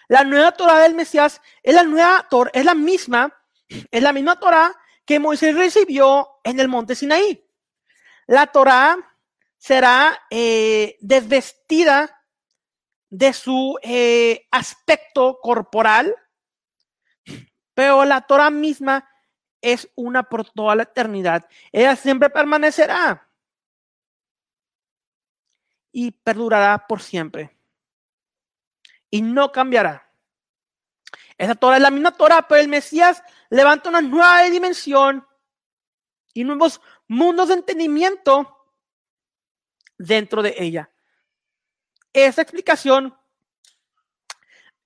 [0.09, 3.33] la nueva Torah del Mesías es la nueva Torah, es la misma,
[3.69, 4.75] es la misma Torah
[5.05, 7.45] que Moisés recibió en el monte Sinaí.
[8.27, 8.97] La Torah
[9.57, 12.25] será eh, desvestida
[13.11, 16.15] de su eh, aspecto corporal,
[17.75, 19.09] pero la Torah misma
[19.61, 21.49] es una por toda la eternidad.
[21.73, 23.29] Ella siempre permanecerá
[25.93, 27.57] y perdurará por siempre.
[29.11, 30.13] Y no cambiará.
[31.37, 35.27] Esa Torah es la misma Torah, pero el Mesías levanta una nueva dimensión
[36.35, 38.67] y nuevos mundos de entendimiento
[39.97, 40.91] dentro de ella.
[42.13, 43.17] Esa explicación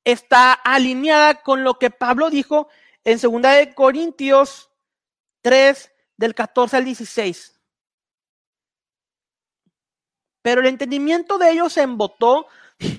[0.05, 2.69] está alineada con lo que Pablo dijo
[3.05, 4.71] en 2 de Corintios
[5.43, 7.61] 3 del 14 al 16.
[10.43, 12.47] Pero el entendimiento de ellos se embotó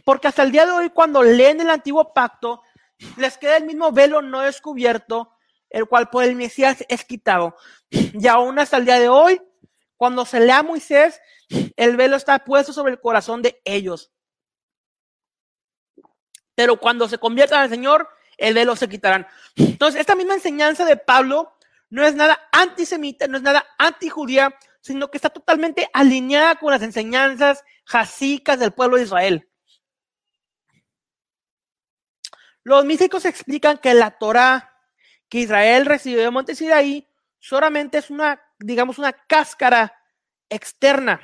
[0.06, 2.62] porque hasta el día de hoy cuando leen el antiguo pacto,
[3.18, 5.34] les queda el mismo velo no descubierto,
[5.70, 7.58] el cual por el Mesías es quitado.
[7.90, 9.42] Y aún hasta el día de hoy,
[9.98, 11.22] cuando se lea a Moisés,
[11.76, 14.12] el velo está puesto sobre el corazón de ellos.
[16.56, 18.08] Pero cuando se conviertan al Señor,
[18.44, 19.26] el velo se quitarán.
[19.56, 21.56] Entonces, esta misma enseñanza de Pablo
[21.90, 26.82] no es nada antisemita, no es nada antijudía, sino que está totalmente alineada con las
[26.82, 29.50] enseñanzas jasicas del pueblo de Israel.
[32.64, 34.78] Los místicos explican que la Torah
[35.30, 37.08] que Israel recibió de Monte Sinaí
[37.40, 39.98] solamente es una, digamos, una cáscara
[40.50, 41.22] externa,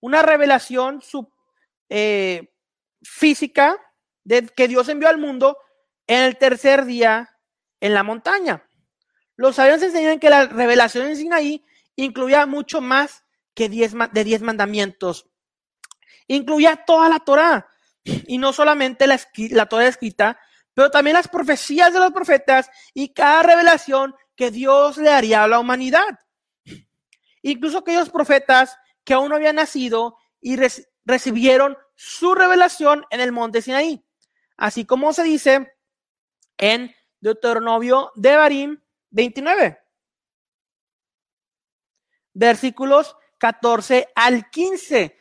[0.00, 1.32] una revelación sub,
[1.88, 2.52] eh,
[3.02, 3.78] física
[4.24, 5.58] de, que Dios envió al mundo
[6.06, 7.38] en el tercer día
[7.80, 8.64] en la montaña.
[9.36, 11.64] Los sabios enseñan que la revelación en Sinaí
[11.96, 13.24] incluía mucho más
[13.54, 15.28] que diez, de diez mandamientos.
[16.26, 17.66] Incluía toda la Torah
[18.04, 20.38] y no solamente la, la Torah escrita,
[20.74, 25.48] pero también las profecías de los profetas y cada revelación que Dios le haría a
[25.48, 26.20] la humanidad.
[27.42, 30.56] Incluso aquellos profetas que aún no habían nacido y
[31.04, 34.04] recibieron su revelación en el monte Sinaí.
[34.56, 35.72] Así como se dice
[36.62, 39.82] en Deuteronomio de Barim 29,
[42.32, 45.18] versículos 14 al 15.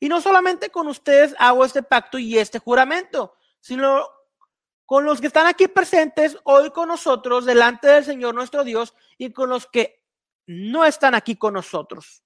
[0.00, 4.04] Y no solamente con ustedes hago este pacto y este juramento, sino
[4.84, 9.32] con los que están aquí presentes hoy con nosotros delante del Señor nuestro Dios y
[9.32, 10.02] con los que
[10.46, 12.24] no están aquí con nosotros.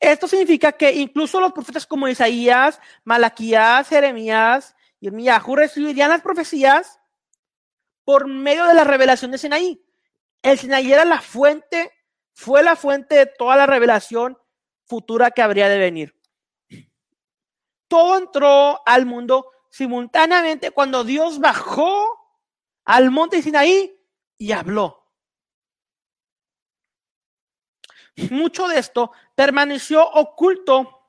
[0.00, 6.98] Esto significa que incluso los profetas como Isaías, Malaquías, Jeremías y Miyahu recibirían las profecías
[8.04, 9.84] por medio de la revelación de Sinaí.
[10.42, 11.92] El Sinaí era la fuente,
[12.32, 14.38] fue la fuente de toda la revelación
[14.86, 16.18] futura que habría de venir.
[17.86, 22.18] Todo entró al mundo simultáneamente cuando Dios bajó
[22.86, 23.94] al monte Sinaí
[24.38, 25.00] y habló.
[28.30, 31.00] Mucho de esto permaneció oculto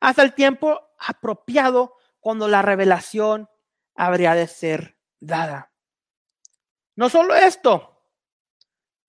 [0.00, 3.50] hasta el tiempo apropiado cuando la revelación
[3.94, 5.70] habría de ser dada.
[6.96, 8.02] No solo esto,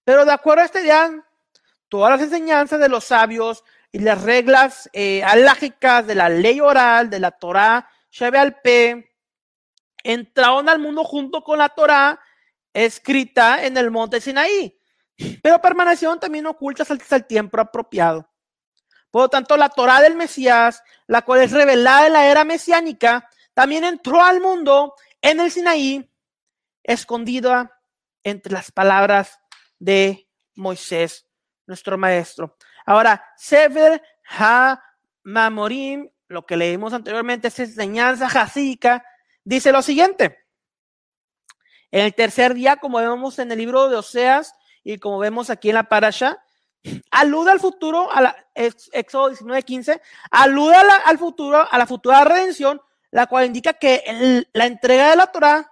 [0.03, 1.25] pero de acuerdo a este día,
[1.87, 7.09] todas las enseñanzas de los sabios y las reglas eh, alágicas de la ley oral,
[7.09, 7.89] de la Torah,
[8.19, 9.15] al P,
[10.03, 12.19] entraron al mundo junto con la Torah
[12.73, 14.77] escrita en el monte Sinaí
[15.41, 18.29] pero permanecieron también ocultas hasta el tiempo apropiado.
[19.11, 23.29] Por lo tanto, la Torah del Mesías, la cual es revelada en la era mesiánica,
[23.53, 26.09] también entró al mundo en el Sinaí,
[26.83, 27.81] escondida
[28.23, 29.39] entre las palabras
[29.79, 31.25] de Moisés,
[31.65, 32.57] nuestro maestro.
[32.85, 39.03] Ahora, Sefer Ha-Mamorim, lo que leímos anteriormente, es enseñanza jasídica,
[39.43, 40.45] dice lo siguiente.
[41.91, 44.53] En el tercer día, como vemos en el libro de Oseas,
[44.83, 46.43] y como vemos aquí en la parasha,
[47.11, 50.01] alude al futuro, a la, Éxodo 19:15,
[50.31, 50.75] alude
[51.05, 55.71] al futuro, a la futura redención, la cual indica que la entrega de la Torah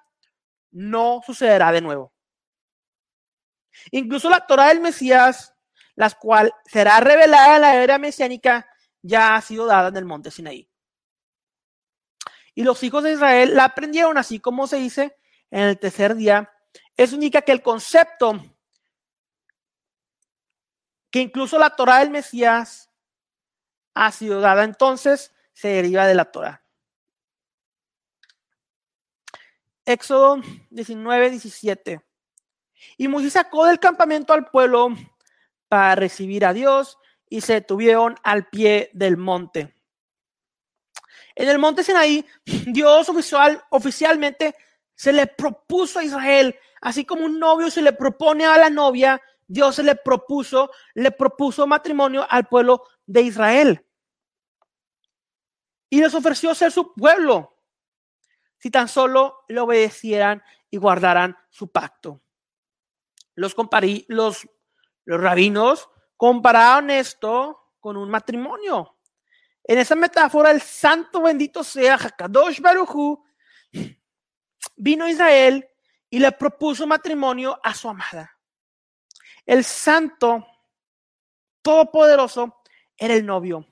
[0.71, 2.13] no sucederá de nuevo.
[3.91, 5.53] Incluso la Torah del Mesías,
[5.95, 8.67] la cual será revelada en la era mesiánica,
[9.01, 10.69] ya ha sido dada en el monte Sinaí.
[12.53, 15.15] Y los hijos de Israel la aprendieron así como se dice
[15.51, 16.51] en el tercer día.
[16.95, 18.56] Eso indica que el concepto
[21.09, 22.89] que incluso la Torah del Mesías
[23.93, 26.63] ha sido dada, entonces se deriva de la Torah.
[29.85, 32.01] Éxodo 19, 17.
[32.97, 34.89] Y Moisés sacó del campamento al pueblo
[35.67, 36.97] para recibir a Dios
[37.29, 39.73] y se detuvieron al pie del monte.
[41.35, 44.55] En el monte Sinaí, Dios oficial, oficialmente
[44.95, 49.21] se le propuso a Israel, así como un novio se le propone a la novia,
[49.47, 53.85] Dios le propuso, le propuso matrimonio al pueblo de Israel.
[55.89, 57.55] Y les ofreció ser su pueblo
[58.57, 62.21] si tan solo le obedecieran y guardaran su pacto.
[63.35, 63.55] Los,
[64.07, 64.49] los,
[65.05, 68.97] los rabinos compararon esto con un matrimonio.
[69.63, 73.23] En esa metáfora, el santo bendito sea Hakadosh Baruchu
[74.75, 75.67] vino a Israel
[76.09, 78.36] y le propuso matrimonio a su amada.
[79.47, 80.45] El santo
[81.63, 82.61] todopoderoso
[82.97, 83.65] era el novio,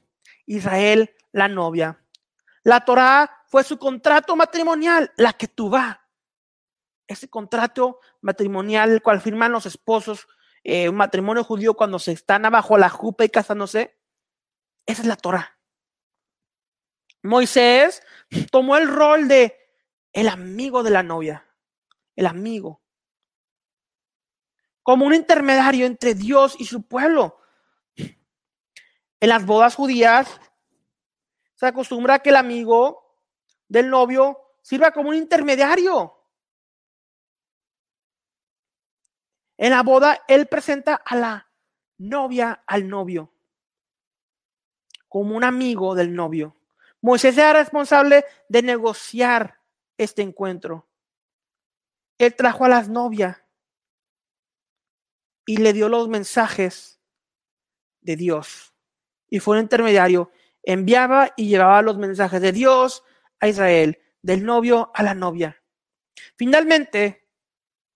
[0.47, 2.01] Israel la novia.
[2.63, 5.71] La Torá fue su contrato matrimonial, la que tú
[7.07, 10.27] ese contrato matrimonial el cual firman los esposos,
[10.63, 13.95] eh, un matrimonio judío cuando se están abajo la jupa y casándose,
[14.85, 15.59] esa es la Torah.
[17.21, 18.01] Moisés
[18.49, 19.57] tomó el rol de
[20.13, 21.45] el amigo de la novia,
[22.15, 22.81] el amigo,
[24.85, 27.39] como un intermediario entre Dios y su pueblo.
[27.95, 30.39] En las bodas judías
[31.55, 33.17] se acostumbra que el amigo
[33.67, 36.15] del novio sirva como un intermediario.
[39.57, 41.49] En la boda, él presenta a la
[41.97, 43.33] novia al novio
[45.09, 46.55] como un amigo del novio.
[47.01, 49.59] Moisés era responsable de negociar
[49.97, 50.87] este encuentro.
[52.19, 53.44] Él trajo a las novias
[55.45, 56.99] y le dio los mensajes
[58.01, 58.73] de Dios.
[59.29, 60.31] Y fue un intermediario.
[60.63, 63.03] Enviaba y llevaba los mensajes de Dios
[63.39, 65.61] a Israel, del novio a la novia.
[66.35, 67.29] Finalmente,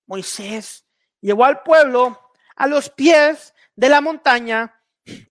[0.06, 0.86] Moisés
[1.22, 4.84] llevó al pueblo a los pies de la montaña.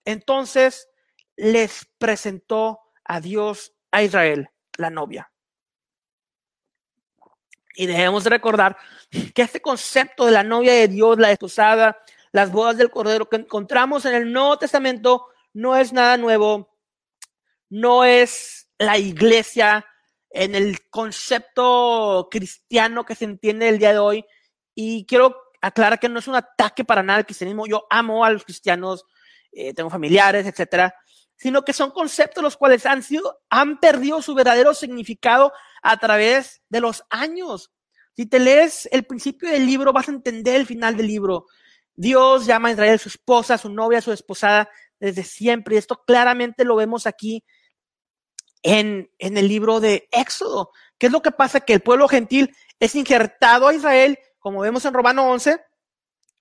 [0.03, 0.89] Entonces
[1.35, 5.31] les presentó a Dios, a Israel, la novia.
[7.79, 8.75] Y debemos recordar
[9.33, 11.97] que este concepto de la novia de Dios, la desposada,
[12.33, 16.77] las bodas del Cordero que encontramos en el Nuevo Testamento no es nada nuevo,
[17.69, 19.85] no es la iglesia
[20.29, 24.25] en el concepto cristiano que se entiende el día de hoy.
[24.75, 27.65] Y quiero aclarar que no es un ataque para nada al cristianismo.
[27.65, 29.05] Yo amo a los cristianos,
[29.53, 30.93] eh, tengo familiares, etcétera
[31.39, 36.61] sino que son conceptos los cuales han sido, han perdido su verdadero significado a través
[36.67, 37.71] de los años.
[38.13, 41.45] Si te lees el principio del libro, vas a entender el final del libro.
[41.95, 44.69] Dios llama a Israel su esposa, su novia, su esposada
[44.99, 45.75] desde siempre.
[45.75, 47.45] Y esto claramente lo vemos aquí
[48.61, 50.71] en, en el libro de Éxodo.
[50.97, 51.61] ¿Qué es lo que pasa?
[51.61, 55.57] Que el pueblo gentil es injertado a Israel, como vemos en Romano 11,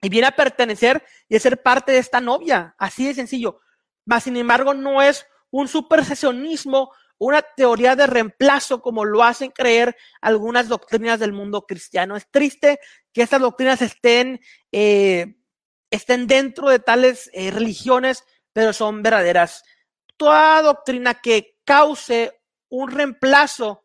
[0.03, 2.75] y viene a pertenecer y a ser parte de esta novia.
[2.79, 3.61] Así de sencillo.
[4.09, 9.95] Mas, sin embargo, no es un supersesionismo, una teoría de reemplazo como lo hacen creer
[10.23, 12.17] algunas doctrinas del mundo cristiano.
[12.17, 12.81] Es triste
[13.13, 14.41] que estas doctrinas estén,
[14.73, 15.37] eh,
[15.91, 19.63] estén dentro de tales eh, religiones, pero son verdaderas.
[20.17, 22.33] Toda doctrina que cause
[22.71, 23.85] un reemplazo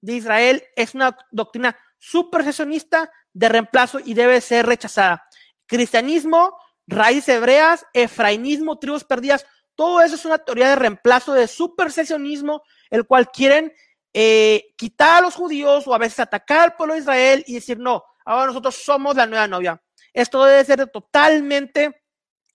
[0.00, 5.28] de Israel es una doctrina supersesionista de reemplazo y debe ser rechazada.
[5.66, 6.56] Cristianismo,
[6.88, 13.06] raíces hebreas, efrainismo, tribus perdidas, todo eso es una teoría de reemplazo de supersesionismo, el
[13.06, 13.72] cual quieren
[14.12, 17.78] eh, quitar a los judíos o a veces atacar al pueblo de Israel y decir,
[17.78, 19.82] no, ahora nosotros somos la nueva novia.
[20.12, 22.02] Esto debe ser totalmente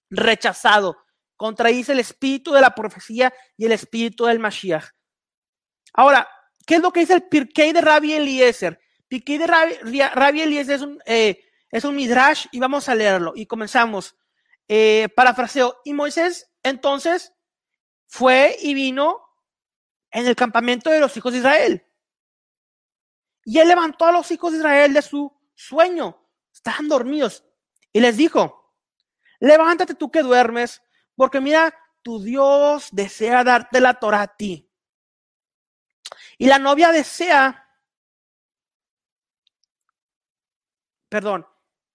[0.10, 0.98] rechazado.
[1.38, 4.86] Contradice el espíritu de la profecía y el espíritu del Mashiach.
[5.94, 6.28] Ahora,
[6.66, 8.80] ¿qué es lo que dice el Pirkei de Rabbi Eliezer?
[9.08, 13.34] Pirkei de Rabbi, Eliezer es un, eh, es un midrash y vamos a leerlo.
[13.36, 14.16] Y comenzamos.
[14.68, 15.82] Eh, parafraseo.
[15.86, 17.32] Y Moisés entonces
[18.08, 19.22] fue y vino
[20.10, 21.86] en el campamento de los hijos de Israel.
[23.44, 26.28] Y él levantó a los hijos de Israel de su sueño.
[26.52, 27.46] Estaban dormidos.
[27.94, 28.74] Y les dijo,
[29.40, 30.82] levántate tú que duermes,
[31.16, 34.68] porque mira, tu Dios desea darte la Torah a ti.
[36.40, 37.70] Y la novia desea,
[41.10, 41.48] perdón,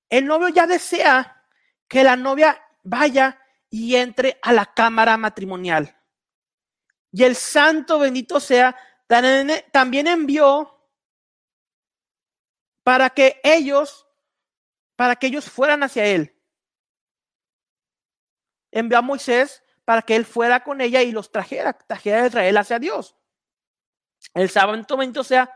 [0.09, 1.45] el novio ya desea
[1.89, 3.37] que la novia vaya
[3.71, 5.97] y entre a la cámara matrimonial.
[7.12, 10.77] Y el santo bendito sea, también envió
[12.83, 14.07] para que ellos,
[14.97, 16.37] para que ellos fueran hacia él.
[18.71, 22.57] Envió a Moisés para que él fuera con ella y los trajera, trajera a Israel
[22.59, 23.16] hacia Dios.
[24.35, 25.53] El santo bendito sea,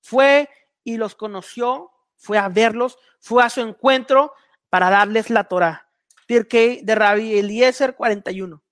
[0.00, 0.50] fue
[0.84, 4.34] y los conoció, fue a verlos, fue a su encuentro
[4.68, 5.87] para darles la Torah.
[6.28, 8.62] De Rabbi Eliezer 41.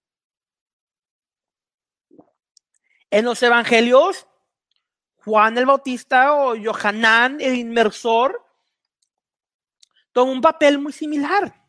[3.10, 4.26] En los evangelios,
[5.24, 8.44] Juan el Bautista o Johanán el inmersor
[10.12, 11.64] tomó un papel muy similar.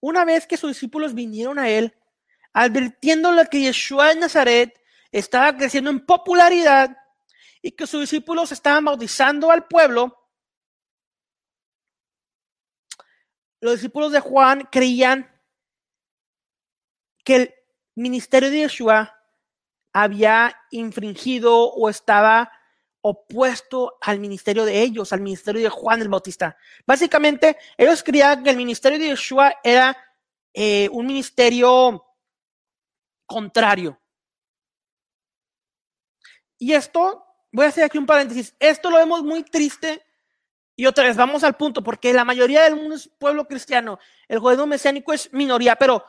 [0.00, 1.96] Una vez que sus discípulos vinieron a él,
[2.52, 4.78] advirtiéndole que Yeshua de Nazaret
[5.10, 6.94] estaba creciendo en popularidad
[7.62, 10.25] y que sus discípulos estaban bautizando al pueblo,
[13.66, 15.28] los discípulos de Juan creían
[17.24, 17.54] que el
[17.96, 19.20] ministerio de Yeshua
[19.92, 22.52] había infringido o estaba
[23.00, 26.56] opuesto al ministerio de ellos, al ministerio de Juan el Bautista.
[26.86, 29.96] Básicamente, ellos creían que el ministerio de Yeshua era
[30.54, 32.06] eh, un ministerio
[33.26, 34.00] contrario.
[36.56, 40.05] Y esto, voy a hacer aquí un paréntesis, esto lo vemos muy triste
[40.76, 43.98] Y otra vez, vamos al punto, porque la mayoría del mundo es pueblo cristiano,
[44.28, 46.04] el judaísmo mesiánico es minoría, pero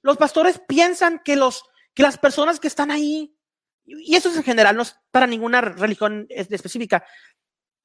[0.00, 3.36] los pastores piensan que, los, que las personas que están ahí,
[3.84, 7.04] y eso es en general, no es para ninguna religión específica,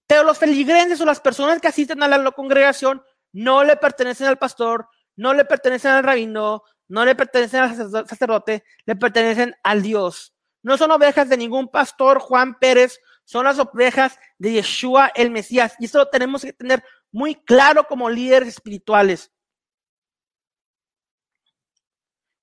[0.07, 3.03] pero los feligreses o las personas que asisten a la congregación
[3.33, 8.63] no le pertenecen al pastor, no le pertenecen al rabino, no le pertenecen al sacerdote,
[8.85, 10.33] le pertenecen al Dios.
[10.63, 12.99] No son ovejas de ningún pastor Juan Pérez,
[13.31, 15.75] son las ovejas de Yeshua el Mesías.
[15.79, 19.31] Y eso lo tenemos que tener muy claro como líderes espirituales.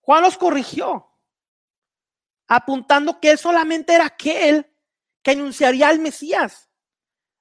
[0.00, 1.06] Juan los corrigió,
[2.46, 4.66] apuntando que él solamente era aquel
[5.20, 6.70] que anunciaría al Mesías.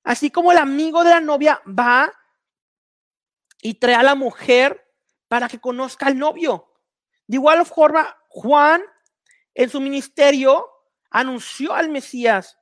[0.04, 2.12] Así como el amigo de la novia va
[3.62, 4.94] y trae a la mujer
[5.30, 6.74] para que conozca al novio.
[7.26, 8.82] De igual forma, Juan
[9.54, 10.70] en su ministerio
[11.10, 12.57] anunció al Mesías.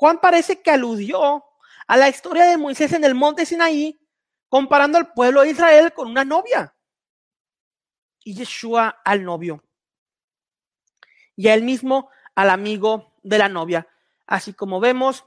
[0.00, 1.44] Juan parece que aludió
[1.86, 4.00] a la historia de Moisés en el monte Sinaí,
[4.48, 6.74] comparando al pueblo de Israel con una novia
[8.24, 9.62] y Yeshua al novio
[11.36, 13.86] y a él mismo al amigo de la novia.
[14.26, 15.26] Así como vemos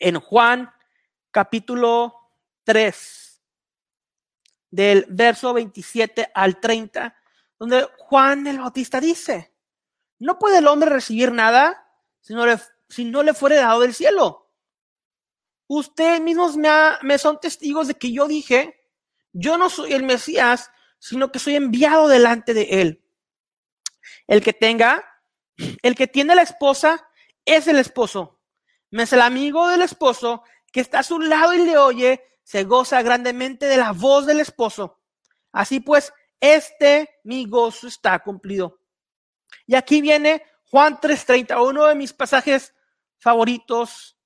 [0.00, 0.74] en Juan
[1.30, 2.32] capítulo
[2.64, 3.40] 3
[4.72, 7.14] del verso 27 al 30,
[7.60, 9.54] donde Juan el Bautista dice,
[10.18, 11.88] no puede el hombre recibir nada
[12.20, 12.58] si no le,
[12.88, 14.50] si no le fuere dado del cielo.
[15.66, 16.70] Ustedes mismos me,
[17.02, 18.80] me son testigos de que yo dije,
[19.32, 23.04] yo no soy el Mesías, sino que soy enviado delante de él.
[24.26, 25.04] El que tenga,
[25.82, 27.08] el que tiene la esposa,
[27.44, 28.40] es el esposo.
[28.90, 32.64] Me es el amigo del esposo que está a su lado y le oye, se
[32.64, 35.00] goza grandemente de la voz del esposo.
[35.52, 38.80] Así pues, este mi gozo está cumplido.
[39.66, 42.74] Y aquí viene Juan 3:30, uno de mis pasajes
[43.18, 44.16] favoritos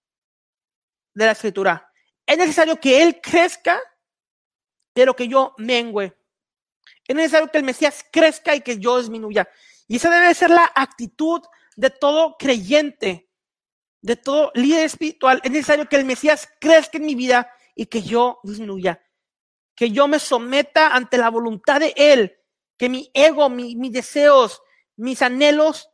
[1.15, 1.91] de la escritura.
[2.27, 3.81] Es necesario que Él crezca,
[4.93, 6.17] pero que yo mengüe.
[7.07, 9.49] Es necesario que el Mesías crezca y que yo disminuya.
[9.89, 11.43] Y esa debe ser la actitud
[11.77, 13.29] de todo creyente,
[14.01, 15.41] de todo líder espiritual.
[15.43, 19.03] Es necesario que el Mesías crezca en mi vida y que yo disminuya,
[19.75, 22.39] que yo me someta ante la voluntad de Él,
[22.79, 24.63] que mi ego, mis deseos,
[24.97, 25.89] mis anhelos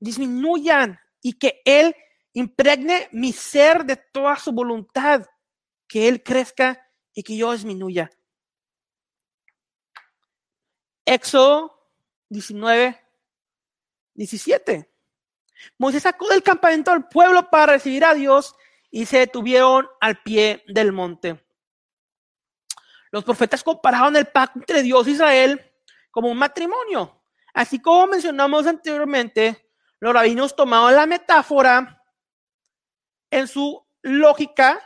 [0.00, 1.94] disminuyan y que Él
[2.34, 5.26] impregne mi ser de toda su voluntad,
[5.86, 8.10] que Él crezca y que yo disminuya.
[11.04, 11.90] Éxodo
[12.28, 12.98] 19,
[14.14, 14.90] 17.
[15.78, 18.54] Moisés sacó del campamento al pueblo para recibir a Dios
[18.90, 21.44] y se detuvieron al pie del monte.
[23.10, 25.72] Los profetas compararon el pacto entre Dios e Israel
[26.10, 27.22] como un matrimonio.
[27.52, 29.70] Así como mencionamos anteriormente,
[30.00, 32.01] los rabinos tomaron la metáfora
[33.32, 34.80] en su lógica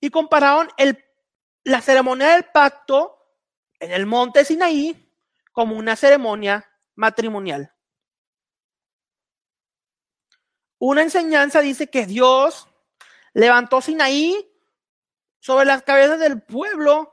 [0.00, 1.04] y compararon el,
[1.62, 3.18] la ceremonia del pacto
[3.78, 5.14] en el monte Sinaí
[5.52, 7.72] como una ceremonia matrimonial.
[10.78, 12.66] Una enseñanza dice que Dios
[13.34, 14.50] levantó Sinaí
[15.38, 17.12] sobre las cabezas del pueblo,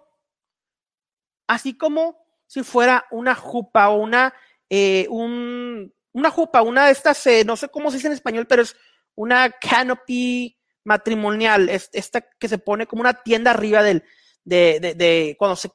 [1.46, 4.34] así como si fuera una jupa o una,
[4.70, 8.62] eh, una jupa, una de estas, eh, no sé cómo se dice en español, pero
[8.62, 8.78] es
[9.20, 14.06] una canopy matrimonial, esta que se pone como una tienda arriba del,
[14.46, 15.70] de, de, cuando se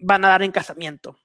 [0.00, 1.16] van a dar en casamiento.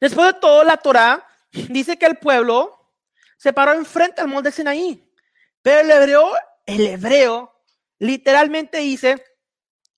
[0.00, 1.28] Después de todo, la Torah
[1.68, 2.94] dice que el pueblo
[3.36, 5.12] se paró enfrente al monte Sinaí.
[5.60, 6.32] Pero el hebreo,
[6.64, 7.54] el hebreo
[7.98, 9.22] literalmente dice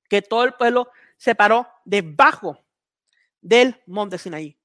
[0.09, 2.67] que todo el pueblo se paró debajo
[3.41, 4.60] del monte Sinaí.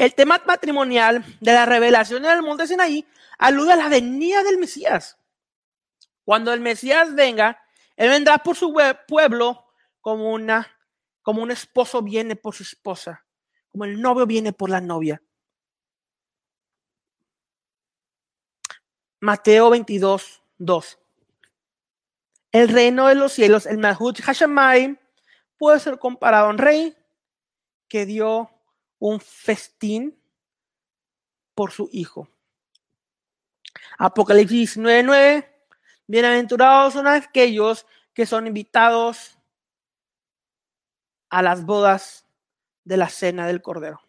[0.00, 5.18] El tema matrimonial de la revelación del monte Sinaí alude a la venida del Mesías.
[6.24, 7.62] Cuando el Mesías venga,
[7.96, 8.74] él vendrá por su
[9.06, 9.66] pueblo
[10.00, 10.66] como una
[11.20, 13.26] como un esposo viene por su esposa
[13.68, 15.20] como el novio viene por la novia.
[19.20, 20.98] Mateo 22, 2.
[22.52, 24.96] El reino de los cielos, el Mahut Hashamayim,
[25.58, 26.96] puede ser comparado a un rey
[27.86, 28.50] que dio
[29.00, 30.16] un festín
[31.54, 32.28] por su hijo.
[33.98, 35.48] Apocalipsis 9:9.
[36.06, 39.38] Bienaventurados son aquellos que son invitados
[41.28, 42.26] a las bodas
[42.84, 44.00] de la cena del Cordero.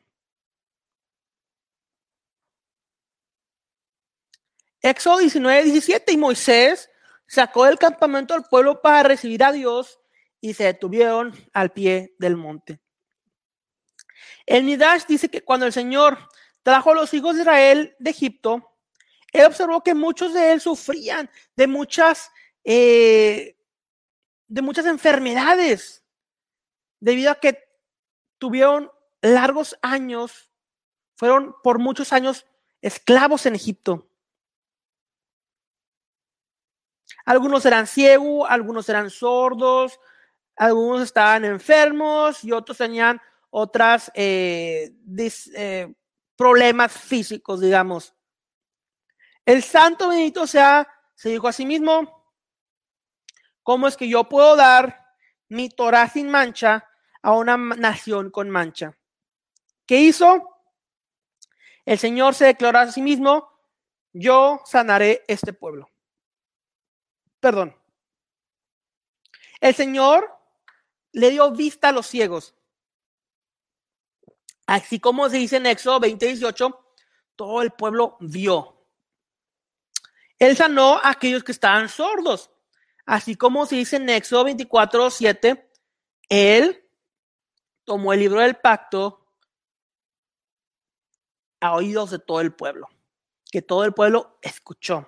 [4.82, 6.12] Éxodo 19, 17.
[6.12, 6.90] Y Moisés
[7.28, 10.00] sacó del campamento al pueblo para recibir a Dios
[10.42, 12.82] y se detuvieron al pie del monte.
[14.52, 16.18] El Midash dice que cuando el Señor
[16.62, 18.76] trajo a los hijos de Israel de Egipto,
[19.32, 22.30] Él observó que muchos de él sufrían de muchas,
[22.66, 23.56] eh,
[24.50, 26.04] de muchas enfermedades,
[27.00, 27.64] debido a que
[28.40, 28.92] tuvieron
[29.22, 30.52] largos años,
[31.16, 32.46] fueron por muchos años
[32.82, 34.10] esclavos en Egipto.
[37.24, 39.98] Algunos eran ciegos, algunos eran sordos,
[40.58, 43.22] algunos estaban enfermos y otros tenían
[43.52, 44.94] otras eh,
[45.56, 45.94] eh,
[46.36, 48.16] problemas físicos, digamos.
[49.46, 52.34] El santo bendito sea, se dijo a sí mismo,
[53.62, 55.06] ¿cómo es que yo puedo dar
[55.50, 56.88] mi Torah sin mancha
[57.22, 58.98] a una nación con mancha?
[59.86, 60.48] ¿Qué hizo?
[61.86, 63.52] El Señor se declaró a sí mismo,
[64.14, 65.90] yo sanaré este pueblo.
[67.40, 67.76] Perdón.
[69.60, 70.30] El Señor
[71.12, 72.56] le dio vista a los ciegos.
[74.72, 76.34] Así como se dice en Éxodo 20,
[77.36, 78.88] todo el pueblo vio.
[80.40, 82.50] Él sanó a aquellos que estaban sordos.
[83.06, 85.72] Así como se dice en Éxodo 24, 7,
[86.30, 86.90] Él
[87.84, 89.36] tomó el libro del pacto
[91.60, 92.88] a oídos de todo el pueblo,
[93.52, 95.06] que todo el pueblo escuchó.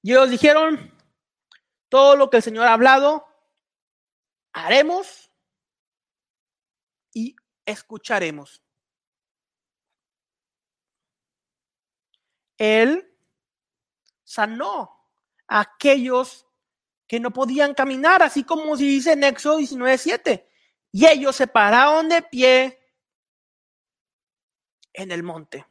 [0.00, 0.96] Y ellos dijeron,
[1.88, 3.26] todo lo que el Señor ha hablado,
[4.52, 5.28] haremos
[7.12, 7.34] y
[7.66, 8.62] escucharemos.
[12.58, 13.10] Él
[14.22, 15.08] sanó
[15.48, 16.46] a aquellos
[17.06, 20.48] que no podían caminar, así como se dice en Éxodo 19:7.
[20.92, 22.80] Y ellos se pararon de pie
[24.92, 25.66] en el monte.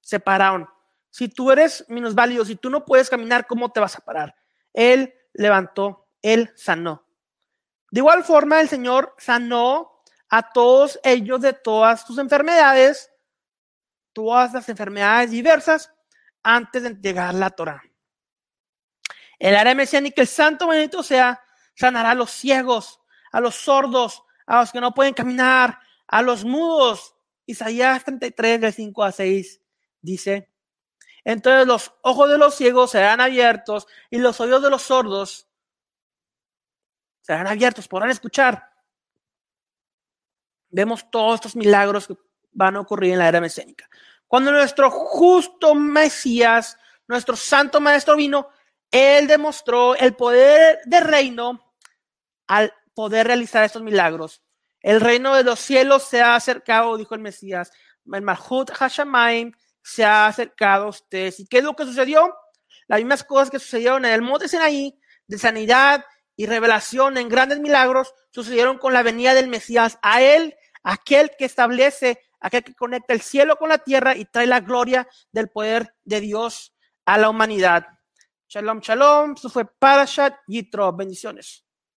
[0.00, 0.68] Se pararon.
[1.10, 4.34] Si tú eres minusválido, si tú no puedes caminar, ¿cómo te vas a parar?
[4.72, 7.06] Él levantó, él sanó.
[7.90, 9.93] De igual forma, el Señor sanó
[10.36, 13.08] a todos ellos de todas sus enfermedades,
[14.12, 15.92] todas las enfermedades diversas,
[16.42, 17.80] antes de entregar la Torah.
[19.38, 21.40] El área mesiánica, el santo bendito sea,
[21.76, 25.78] sanará a los ciegos, a los sordos, a los que no pueden caminar,
[26.08, 27.14] a los mudos.
[27.46, 29.60] Isaías 33, del 5 a 6
[30.00, 30.52] dice,
[31.22, 35.46] entonces los ojos de los ciegos serán abiertos y los oídos de los sordos
[37.20, 38.73] serán abiertos, podrán escuchar.
[40.74, 42.16] Vemos todos estos milagros que
[42.50, 43.88] van a ocurrir en la era mesiánica.
[44.26, 48.48] Cuando nuestro justo Mesías, nuestro santo maestro vino,
[48.90, 51.74] él demostró el poder del reino
[52.48, 54.42] al poder realizar estos milagros.
[54.80, 57.70] El reino de los cielos se ha acercado, dijo el Mesías.
[58.12, 61.38] El Mahut Hashamaim se ha acercado a ustedes.
[61.38, 62.34] ¿Y qué es lo que sucedió?
[62.88, 64.98] Las mismas cosas que sucedieron en el monte Sinaí,
[65.28, 66.04] de sanidad
[66.34, 70.00] y revelación en grandes milagros, sucedieron con la venida del Mesías.
[70.02, 74.46] A él, aquel que establece, aquel que conecta el cielo con la tierra y trae
[74.46, 76.74] la gloria del poder de Dios
[77.04, 77.86] a la humanidad.
[78.48, 79.34] Shalom, shalom.
[79.36, 80.92] Eso fue Parashat Yitro.
[80.92, 81.64] Bendiciones.